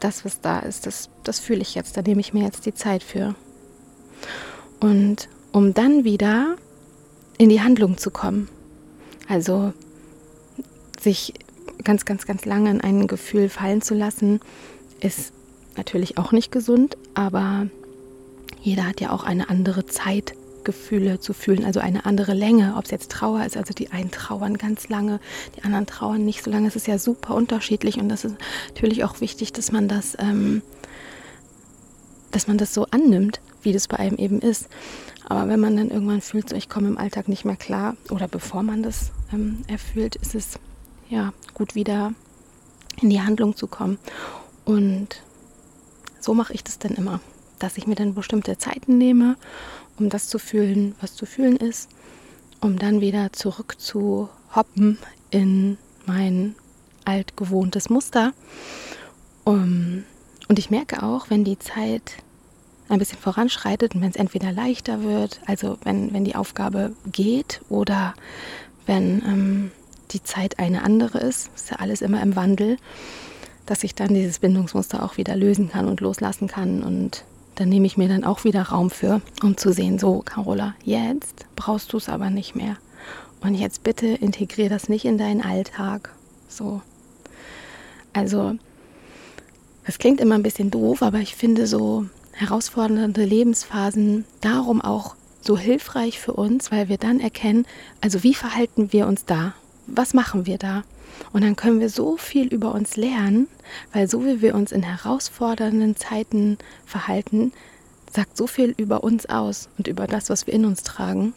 das, 0.00 0.24
was 0.24 0.40
da 0.40 0.58
ist, 0.58 0.86
das, 0.86 1.08
das 1.22 1.38
fühle 1.38 1.62
ich 1.62 1.74
jetzt, 1.74 1.96
da 1.96 2.02
nehme 2.02 2.20
ich 2.20 2.34
mir 2.34 2.44
jetzt 2.44 2.66
die 2.66 2.74
Zeit 2.74 3.02
für. 3.02 3.34
Und 4.82 5.28
um 5.52 5.74
dann 5.74 6.02
wieder 6.02 6.56
in 7.38 7.48
die 7.48 7.60
Handlung 7.60 7.98
zu 7.98 8.10
kommen. 8.10 8.48
Also 9.28 9.72
sich 11.00 11.34
ganz, 11.84 12.04
ganz, 12.04 12.26
ganz 12.26 12.44
lange 12.44 12.70
in 12.70 12.80
ein 12.80 13.06
Gefühl 13.06 13.48
fallen 13.48 13.80
zu 13.80 13.94
lassen, 13.94 14.40
ist 15.00 15.32
natürlich 15.76 16.18
auch 16.18 16.32
nicht 16.32 16.50
gesund, 16.50 16.96
aber 17.14 17.68
jeder 18.60 18.86
hat 18.86 19.00
ja 19.00 19.10
auch 19.10 19.22
eine 19.22 19.48
andere 19.48 19.86
Zeit 19.86 20.34
Gefühle 20.64 21.20
zu 21.20 21.32
fühlen, 21.32 21.64
also 21.64 21.78
eine 21.78 22.04
andere 22.04 22.34
Länge, 22.34 22.74
ob 22.76 22.84
es 22.84 22.90
jetzt 22.90 23.10
Trauer 23.10 23.44
ist, 23.44 23.56
also 23.56 23.72
die 23.72 23.90
einen 23.90 24.10
trauern 24.10 24.58
ganz 24.58 24.88
lange, 24.88 25.20
die 25.56 25.62
anderen 25.62 25.86
trauern 25.86 26.24
nicht 26.24 26.42
so 26.42 26.50
lange. 26.50 26.68
Es 26.68 26.76
ist 26.76 26.86
ja 26.88 26.98
super 26.98 27.34
unterschiedlich 27.34 27.98
und 27.98 28.08
das 28.08 28.24
ist 28.24 28.36
natürlich 28.68 29.04
auch 29.04 29.20
wichtig, 29.20 29.52
dass 29.52 29.70
man 29.70 29.86
das, 29.88 30.16
ähm, 30.18 30.62
dass 32.32 32.48
man 32.48 32.58
das 32.58 32.74
so 32.74 32.86
annimmt, 32.90 33.40
wie 33.62 33.72
das 33.72 33.88
bei 33.88 33.98
einem 33.98 34.16
eben 34.16 34.40
ist. 34.40 34.68
Aber 35.28 35.48
wenn 35.48 35.60
man 35.60 35.76
dann 35.76 35.90
irgendwann 35.90 36.20
fühlt, 36.20 36.48
so 36.48 36.56
ich 36.56 36.68
komme 36.68 36.88
im 36.88 36.98
Alltag 36.98 37.28
nicht 37.28 37.44
mehr 37.44 37.56
klar 37.56 37.96
oder 38.10 38.28
bevor 38.28 38.62
man 38.62 38.82
das 38.82 39.12
ähm, 39.32 39.64
erfüllt, 39.68 40.16
ist 40.16 40.34
es 40.34 40.58
ja 41.08 41.32
gut 41.54 41.74
wieder 41.74 42.12
in 43.00 43.10
die 43.10 43.20
Handlung 43.20 43.56
zu 43.56 43.66
kommen. 43.66 43.98
Und 44.64 45.22
so 46.20 46.34
mache 46.34 46.52
ich 46.52 46.64
das 46.64 46.78
dann 46.78 46.92
immer, 46.92 47.20
dass 47.58 47.76
ich 47.76 47.86
mir 47.86 47.94
dann 47.94 48.14
bestimmte 48.14 48.58
Zeiten 48.58 48.98
nehme 48.98 49.36
um 49.98 50.08
das 50.08 50.28
zu 50.28 50.38
fühlen, 50.38 50.94
was 51.00 51.14
zu 51.14 51.26
fühlen 51.26 51.56
ist, 51.56 51.90
um 52.60 52.78
dann 52.78 53.00
wieder 53.00 53.32
zurück 53.32 53.76
zu 53.78 54.28
hoppen 54.54 54.98
in 55.30 55.78
mein 56.06 56.54
altgewohntes 57.04 57.90
Muster. 57.90 58.32
Um, 59.44 60.04
und 60.48 60.58
ich 60.58 60.70
merke 60.70 61.02
auch, 61.02 61.30
wenn 61.30 61.44
die 61.44 61.58
Zeit 61.58 62.14
ein 62.92 62.98
bisschen 62.98 63.18
voranschreitet 63.18 63.94
und 63.94 64.02
wenn 64.02 64.10
es 64.10 64.16
entweder 64.16 64.52
leichter 64.52 65.02
wird, 65.02 65.40
also 65.46 65.78
wenn, 65.84 66.12
wenn 66.12 66.24
die 66.24 66.36
Aufgabe 66.36 66.92
geht 67.10 67.60
oder 67.68 68.14
wenn 68.86 69.22
ähm, 69.26 69.70
die 70.10 70.22
Zeit 70.22 70.58
eine 70.58 70.82
andere 70.82 71.18
ist, 71.18 71.50
ist 71.54 71.70
ja 71.70 71.78
alles 71.78 72.02
immer 72.02 72.22
im 72.22 72.36
Wandel, 72.36 72.76
dass 73.66 73.84
ich 73.84 73.94
dann 73.94 74.14
dieses 74.14 74.40
Bindungsmuster 74.40 75.02
auch 75.02 75.16
wieder 75.16 75.36
lösen 75.36 75.70
kann 75.70 75.88
und 75.88 76.00
loslassen 76.00 76.48
kann 76.48 76.82
und 76.82 77.24
da 77.54 77.66
nehme 77.66 77.86
ich 77.86 77.96
mir 77.96 78.08
dann 78.08 78.24
auch 78.24 78.44
wieder 78.44 78.62
Raum 78.62 78.90
für, 78.90 79.20
um 79.42 79.56
zu 79.56 79.72
sehen, 79.72 79.98
so 79.98 80.20
Carola, 80.20 80.74
jetzt 80.84 81.46
brauchst 81.54 81.92
du 81.92 81.98
es 81.98 82.08
aber 82.08 82.30
nicht 82.30 82.54
mehr. 82.56 82.76
Und 83.42 83.54
jetzt 83.54 83.82
bitte 83.82 84.06
integriere 84.06 84.68
das 84.68 84.88
nicht 84.88 85.04
in 85.04 85.18
deinen 85.18 85.42
Alltag. 85.42 86.14
So. 86.48 86.80
Also, 88.12 88.54
das 89.84 89.98
klingt 89.98 90.20
immer 90.20 90.36
ein 90.36 90.44
bisschen 90.44 90.70
doof, 90.70 91.02
aber 91.02 91.18
ich 91.18 91.34
finde 91.34 91.66
so 91.66 92.06
herausfordernde 92.32 93.24
Lebensphasen 93.24 94.24
darum 94.40 94.80
auch 94.80 95.14
so 95.40 95.58
hilfreich 95.58 96.18
für 96.18 96.32
uns, 96.32 96.70
weil 96.70 96.88
wir 96.88 96.98
dann 96.98 97.20
erkennen, 97.20 97.66
also 98.00 98.22
wie 98.22 98.34
verhalten 98.34 98.92
wir 98.92 99.06
uns 99.06 99.24
da? 99.24 99.54
Was 99.86 100.14
machen 100.14 100.46
wir 100.46 100.58
da? 100.58 100.84
Und 101.32 101.42
dann 101.42 101.56
können 101.56 101.80
wir 101.80 101.90
so 101.90 102.16
viel 102.16 102.46
über 102.46 102.74
uns 102.74 102.96
lernen, 102.96 103.48
weil 103.92 104.08
so 104.08 104.24
wie 104.24 104.40
wir 104.40 104.54
uns 104.54 104.72
in 104.72 104.82
herausfordernden 104.82 105.96
Zeiten 105.96 106.58
verhalten, 106.86 107.52
sagt 108.10 108.36
so 108.36 108.46
viel 108.46 108.74
über 108.76 109.02
uns 109.02 109.26
aus 109.26 109.68
und 109.78 109.88
über 109.88 110.06
das, 110.06 110.30
was 110.30 110.46
wir 110.46 110.54
in 110.54 110.64
uns 110.64 110.82
tragen. 110.82 111.34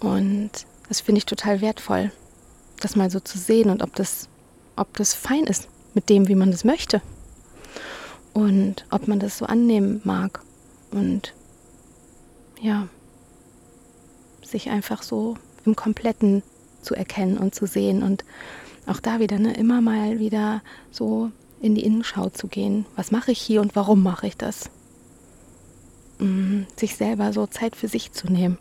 Und 0.00 0.50
das 0.88 1.00
finde 1.00 1.18
ich 1.18 1.26
total 1.26 1.60
wertvoll, 1.60 2.12
das 2.80 2.96
mal 2.96 3.10
so 3.10 3.20
zu 3.20 3.38
sehen 3.38 3.70
und 3.70 3.82
ob 3.82 3.94
das, 3.94 4.28
ob 4.76 4.96
das 4.96 5.14
fein 5.14 5.44
ist 5.44 5.68
mit 5.94 6.08
dem, 6.08 6.28
wie 6.28 6.34
man 6.34 6.50
das 6.50 6.64
möchte. 6.64 7.00
Und 8.32 8.86
ob 8.90 9.08
man 9.08 9.18
das 9.18 9.38
so 9.38 9.46
annehmen 9.46 10.00
mag. 10.04 10.42
Und 10.90 11.34
ja, 12.60 12.88
sich 14.42 14.70
einfach 14.70 15.02
so 15.02 15.36
im 15.64 15.76
Kompletten 15.76 16.42
zu 16.82 16.94
erkennen 16.94 17.38
und 17.38 17.54
zu 17.54 17.66
sehen 17.66 18.02
und 18.02 18.24
auch 18.86 19.00
da 19.00 19.20
wieder 19.20 19.38
ne, 19.38 19.54
immer 19.54 19.80
mal 19.80 20.18
wieder 20.18 20.62
so 20.90 21.30
in 21.60 21.74
die 21.74 21.84
Innenschau 21.84 22.28
zu 22.30 22.48
gehen. 22.48 22.84
Was 22.96 23.10
mache 23.10 23.32
ich 23.32 23.40
hier 23.40 23.60
und 23.60 23.76
warum 23.76 24.02
mache 24.02 24.26
ich 24.26 24.36
das? 24.36 24.70
Mhm, 26.18 26.66
sich 26.76 26.96
selber 26.96 27.32
so 27.32 27.46
Zeit 27.46 27.76
für 27.76 27.88
sich 27.88 28.12
zu 28.12 28.26
nehmen. 28.30 28.58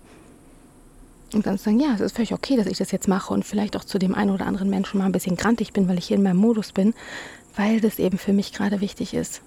Und 1.33 1.47
dann 1.47 1.57
zu 1.57 1.65
sagen, 1.65 1.79
ja, 1.79 1.93
es 1.95 2.01
ist 2.01 2.15
völlig 2.15 2.33
okay, 2.33 2.57
dass 2.57 2.67
ich 2.67 2.77
das 2.77 2.91
jetzt 2.91 3.07
mache 3.07 3.33
und 3.33 3.45
vielleicht 3.45 3.75
auch 3.77 3.85
zu 3.85 3.97
dem 3.97 4.13
einen 4.13 4.31
oder 4.31 4.45
anderen 4.45 4.69
Menschen 4.69 4.97
mal 4.97 5.05
ein 5.05 5.13
bisschen 5.13 5.37
grantig 5.37 5.73
bin, 5.73 5.87
weil 5.87 5.97
ich 5.97 6.05
hier 6.05 6.17
in 6.17 6.23
meinem 6.23 6.37
Modus 6.37 6.73
bin, 6.73 6.93
weil 7.55 7.79
das 7.79 7.99
eben 7.99 8.17
für 8.17 8.33
mich 8.33 8.53
gerade 8.53 8.81
wichtig 8.81 9.13
ist. 9.13 9.41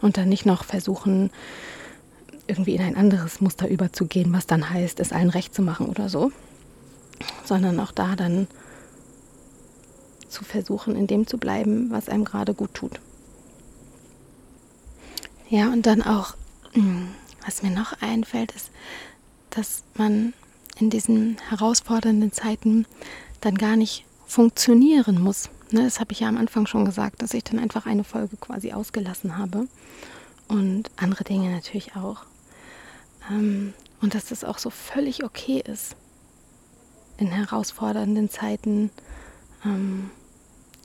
Und 0.00 0.16
dann 0.16 0.28
nicht 0.28 0.46
noch 0.46 0.64
versuchen, 0.64 1.30
irgendwie 2.46 2.74
in 2.74 2.82
ein 2.82 2.96
anderes 2.96 3.40
Muster 3.40 3.68
überzugehen, 3.68 4.32
was 4.32 4.46
dann 4.46 4.70
heißt, 4.70 5.00
es 5.00 5.12
allen 5.12 5.30
recht 5.30 5.54
zu 5.54 5.62
machen 5.62 5.86
oder 5.86 6.08
so, 6.08 6.32
sondern 7.44 7.80
auch 7.80 7.92
da 7.92 8.14
dann 8.14 8.46
zu 10.28 10.44
versuchen, 10.44 10.96
in 10.96 11.06
dem 11.06 11.26
zu 11.26 11.38
bleiben, 11.38 11.90
was 11.90 12.08
einem 12.08 12.24
gerade 12.24 12.54
gut 12.54 12.74
tut. 12.74 13.00
Ja, 15.48 15.72
und 15.72 15.86
dann 15.86 16.02
auch, 16.02 16.34
hm, 16.72 17.08
was 17.44 17.62
mir 17.62 17.70
noch 17.70 18.00
einfällt, 18.00 18.52
ist, 18.52 18.70
dass 19.50 19.84
man 19.94 20.34
in 20.78 20.90
diesen 20.90 21.38
herausfordernden 21.48 22.32
Zeiten 22.32 22.86
dann 23.40 23.56
gar 23.56 23.76
nicht 23.76 24.04
funktionieren 24.26 25.20
muss. 25.20 25.48
Ne, 25.76 25.84
das 25.84 26.00
habe 26.00 26.12
ich 26.12 26.20
ja 26.20 26.28
am 26.28 26.38
Anfang 26.38 26.66
schon 26.66 26.86
gesagt, 26.86 27.20
dass 27.20 27.34
ich 27.34 27.44
dann 27.44 27.58
einfach 27.58 27.84
eine 27.84 28.02
Folge 28.02 28.38
quasi 28.38 28.72
ausgelassen 28.72 29.36
habe. 29.36 29.68
Und 30.48 30.90
andere 30.96 31.22
Dinge 31.22 31.50
natürlich 31.50 31.96
auch. 31.96 32.24
Ähm, 33.30 33.74
und 34.00 34.14
dass 34.14 34.24
das 34.24 34.42
auch 34.42 34.56
so 34.56 34.70
völlig 34.70 35.22
okay 35.22 35.62
ist, 35.62 35.94
in 37.18 37.26
herausfordernden 37.26 38.30
Zeiten 38.30 38.88
ähm, 39.66 40.10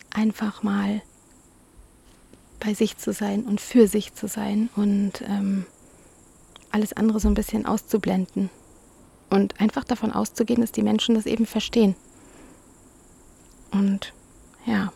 einfach 0.09 0.61
mal 0.61 1.01
bei 2.59 2.73
sich 2.73 2.97
zu 2.97 3.13
sein 3.13 3.43
und 3.43 3.61
für 3.61 3.87
sich 3.87 4.13
zu 4.13 4.27
sein 4.27 4.67
und 4.75 5.21
ähm, 5.21 5.65
alles 6.69 6.91
andere 6.91 7.21
so 7.21 7.29
ein 7.29 7.33
bisschen 7.33 7.65
auszublenden 7.65 8.49
und 9.29 9.57
einfach 9.61 9.85
davon 9.85 10.11
auszugehen, 10.11 10.59
dass 10.59 10.73
die 10.73 10.83
Menschen 10.83 11.15
das 11.15 11.27
eben 11.27 11.45
verstehen. 11.45 11.95
Und 13.71 14.13
ja, 14.65 14.91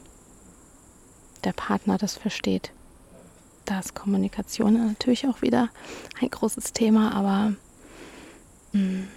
der 1.44 1.54
Partner 1.54 1.98
das 1.98 2.16
versteht. 2.16 2.72
Da 3.66 3.80
ist 3.80 3.96
Kommunikation 3.96 4.74
natürlich 4.88 5.28
auch 5.28 5.42
wieder 5.42 5.70
ein 6.22 6.30
großes 6.30 6.74
Thema, 6.74 7.14
aber 7.14 7.54
mh, 8.74 8.82
mm, 8.82 9.08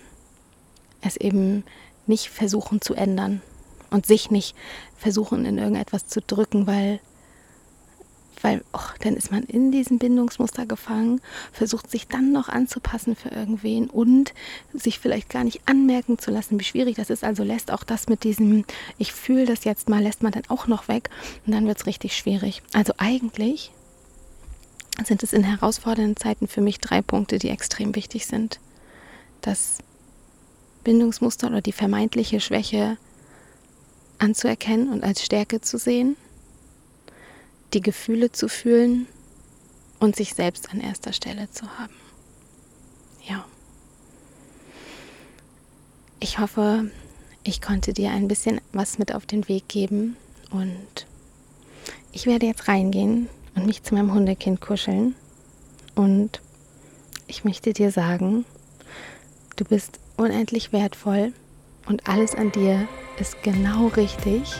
es 1.00 1.16
eben 1.16 1.64
nicht 2.06 2.30
versuchen 2.30 2.80
zu 2.80 2.94
ändern 2.94 3.42
und 3.90 4.06
sich 4.06 4.30
nicht 4.30 4.56
versuchen 4.96 5.44
in 5.44 5.58
irgendetwas 5.58 6.08
zu 6.08 6.20
drücken, 6.20 6.66
weil 6.66 7.00
weil 8.42 8.62
oh, 8.72 8.78
dann 9.00 9.16
ist 9.16 9.30
man 9.30 9.42
in 9.44 9.72
diesem 9.72 9.98
Bindungsmuster 9.98 10.66
gefangen, 10.66 11.20
versucht 11.52 11.90
sich 11.90 12.08
dann 12.08 12.32
noch 12.32 12.48
anzupassen 12.48 13.16
für 13.16 13.30
irgendwen 13.30 13.88
und 13.88 14.32
sich 14.72 14.98
vielleicht 14.98 15.28
gar 15.28 15.44
nicht 15.44 15.62
anmerken 15.66 16.18
zu 16.18 16.30
lassen, 16.30 16.58
wie 16.58 16.64
schwierig 16.64 16.96
das 16.96 17.10
ist. 17.10 17.24
Also 17.24 17.42
lässt 17.42 17.72
auch 17.72 17.84
das 17.84 18.08
mit 18.08 18.24
diesem, 18.24 18.64
ich 18.98 19.12
fühle 19.12 19.46
das 19.46 19.64
jetzt 19.64 19.88
mal, 19.88 20.02
lässt 20.02 20.22
man 20.22 20.32
dann 20.32 20.44
auch 20.48 20.66
noch 20.66 20.88
weg 20.88 21.10
und 21.46 21.52
dann 21.52 21.66
wird 21.66 21.78
es 21.78 21.86
richtig 21.86 22.16
schwierig. 22.16 22.62
Also 22.72 22.92
eigentlich 22.98 23.72
sind 25.04 25.22
es 25.22 25.32
in 25.32 25.44
herausfordernden 25.44 26.16
Zeiten 26.16 26.48
für 26.48 26.60
mich 26.60 26.80
drei 26.80 27.02
Punkte, 27.02 27.38
die 27.38 27.50
extrem 27.50 27.94
wichtig 27.94 28.26
sind. 28.26 28.58
Das 29.40 29.78
Bindungsmuster 30.84 31.48
oder 31.48 31.60
die 31.60 31.72
vermeintliche 31.72 32.40
Schwäche 32.40 32.96
anzuerkennen 34.18 34.88
und 34.88 35.04
als 35.04 35.24
Stärke 35.24 35.60
zu 35.60 35.78
sehen, 35.78 36.16
die 37.74 37.80
Gefühle 37.80 38.32
zu 38.32 38.48
fühlen 38.48 39.06
und 39.98 40.16
sich 40.16 40.34
selbst 40.34 40.70
an 40.70 40.80
erster 40.80 41.12
Stelle 41.12 41.50
zu 41.50 41.66
haben. 41.78 41.94
Ja. 43.28 43.44
Ich 46.20 46.38
hoffe, 46.38 46.90
ich 47.44 47.60
konnte 47.60 47.92
dir 47.92 48.10
ein 48.10 48.28
bisschen 48.28 48.60
was 48.72 48.98
mit 48.98 49.14
auf 49.14 49.26
den 49.26 49.48
Weg 49.48 49.68
geben 49.68 50.16
und 50.50 51.06
ich 52.12 52.26
werde 52.26 52.46
jetzt 52.46 52.68
reingehen 52.68 53.28
und 53.54 53.66
mich 53.66 53.82
zu 53.82 53.94
meinem 53.94 54.12
Hundekind 54.12 54.60
kuscheln 54.60 55.14
und 55.94 56.40
ich 57.26 57.44
möchte 57.44 57.72
dir 57.72 57.92
sagen, 57.92 58.44
du 59.56 59.64
bist 59.64 59.98
unendlich 60.16 60.72
wertvoll 60.72 61.32
und 61.86 62.08
alles 62.08 62.34
an 62.34 62.52
dir 62.52 62.88
ist 63.18 63.42
genau 63.42 63.88
richtig 63.88 64.54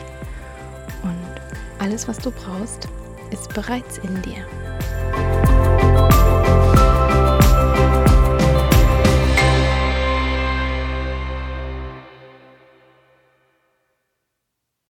und 1.03 1.39
alles, 1.79 2.09
was 2.09 2.19
du 2.19 2.31
brauchst, 2.31 2.89
ist 3.31 3.53
bereits 3.55 3.99
in 3.99 4.23
dir. 4.23 5.48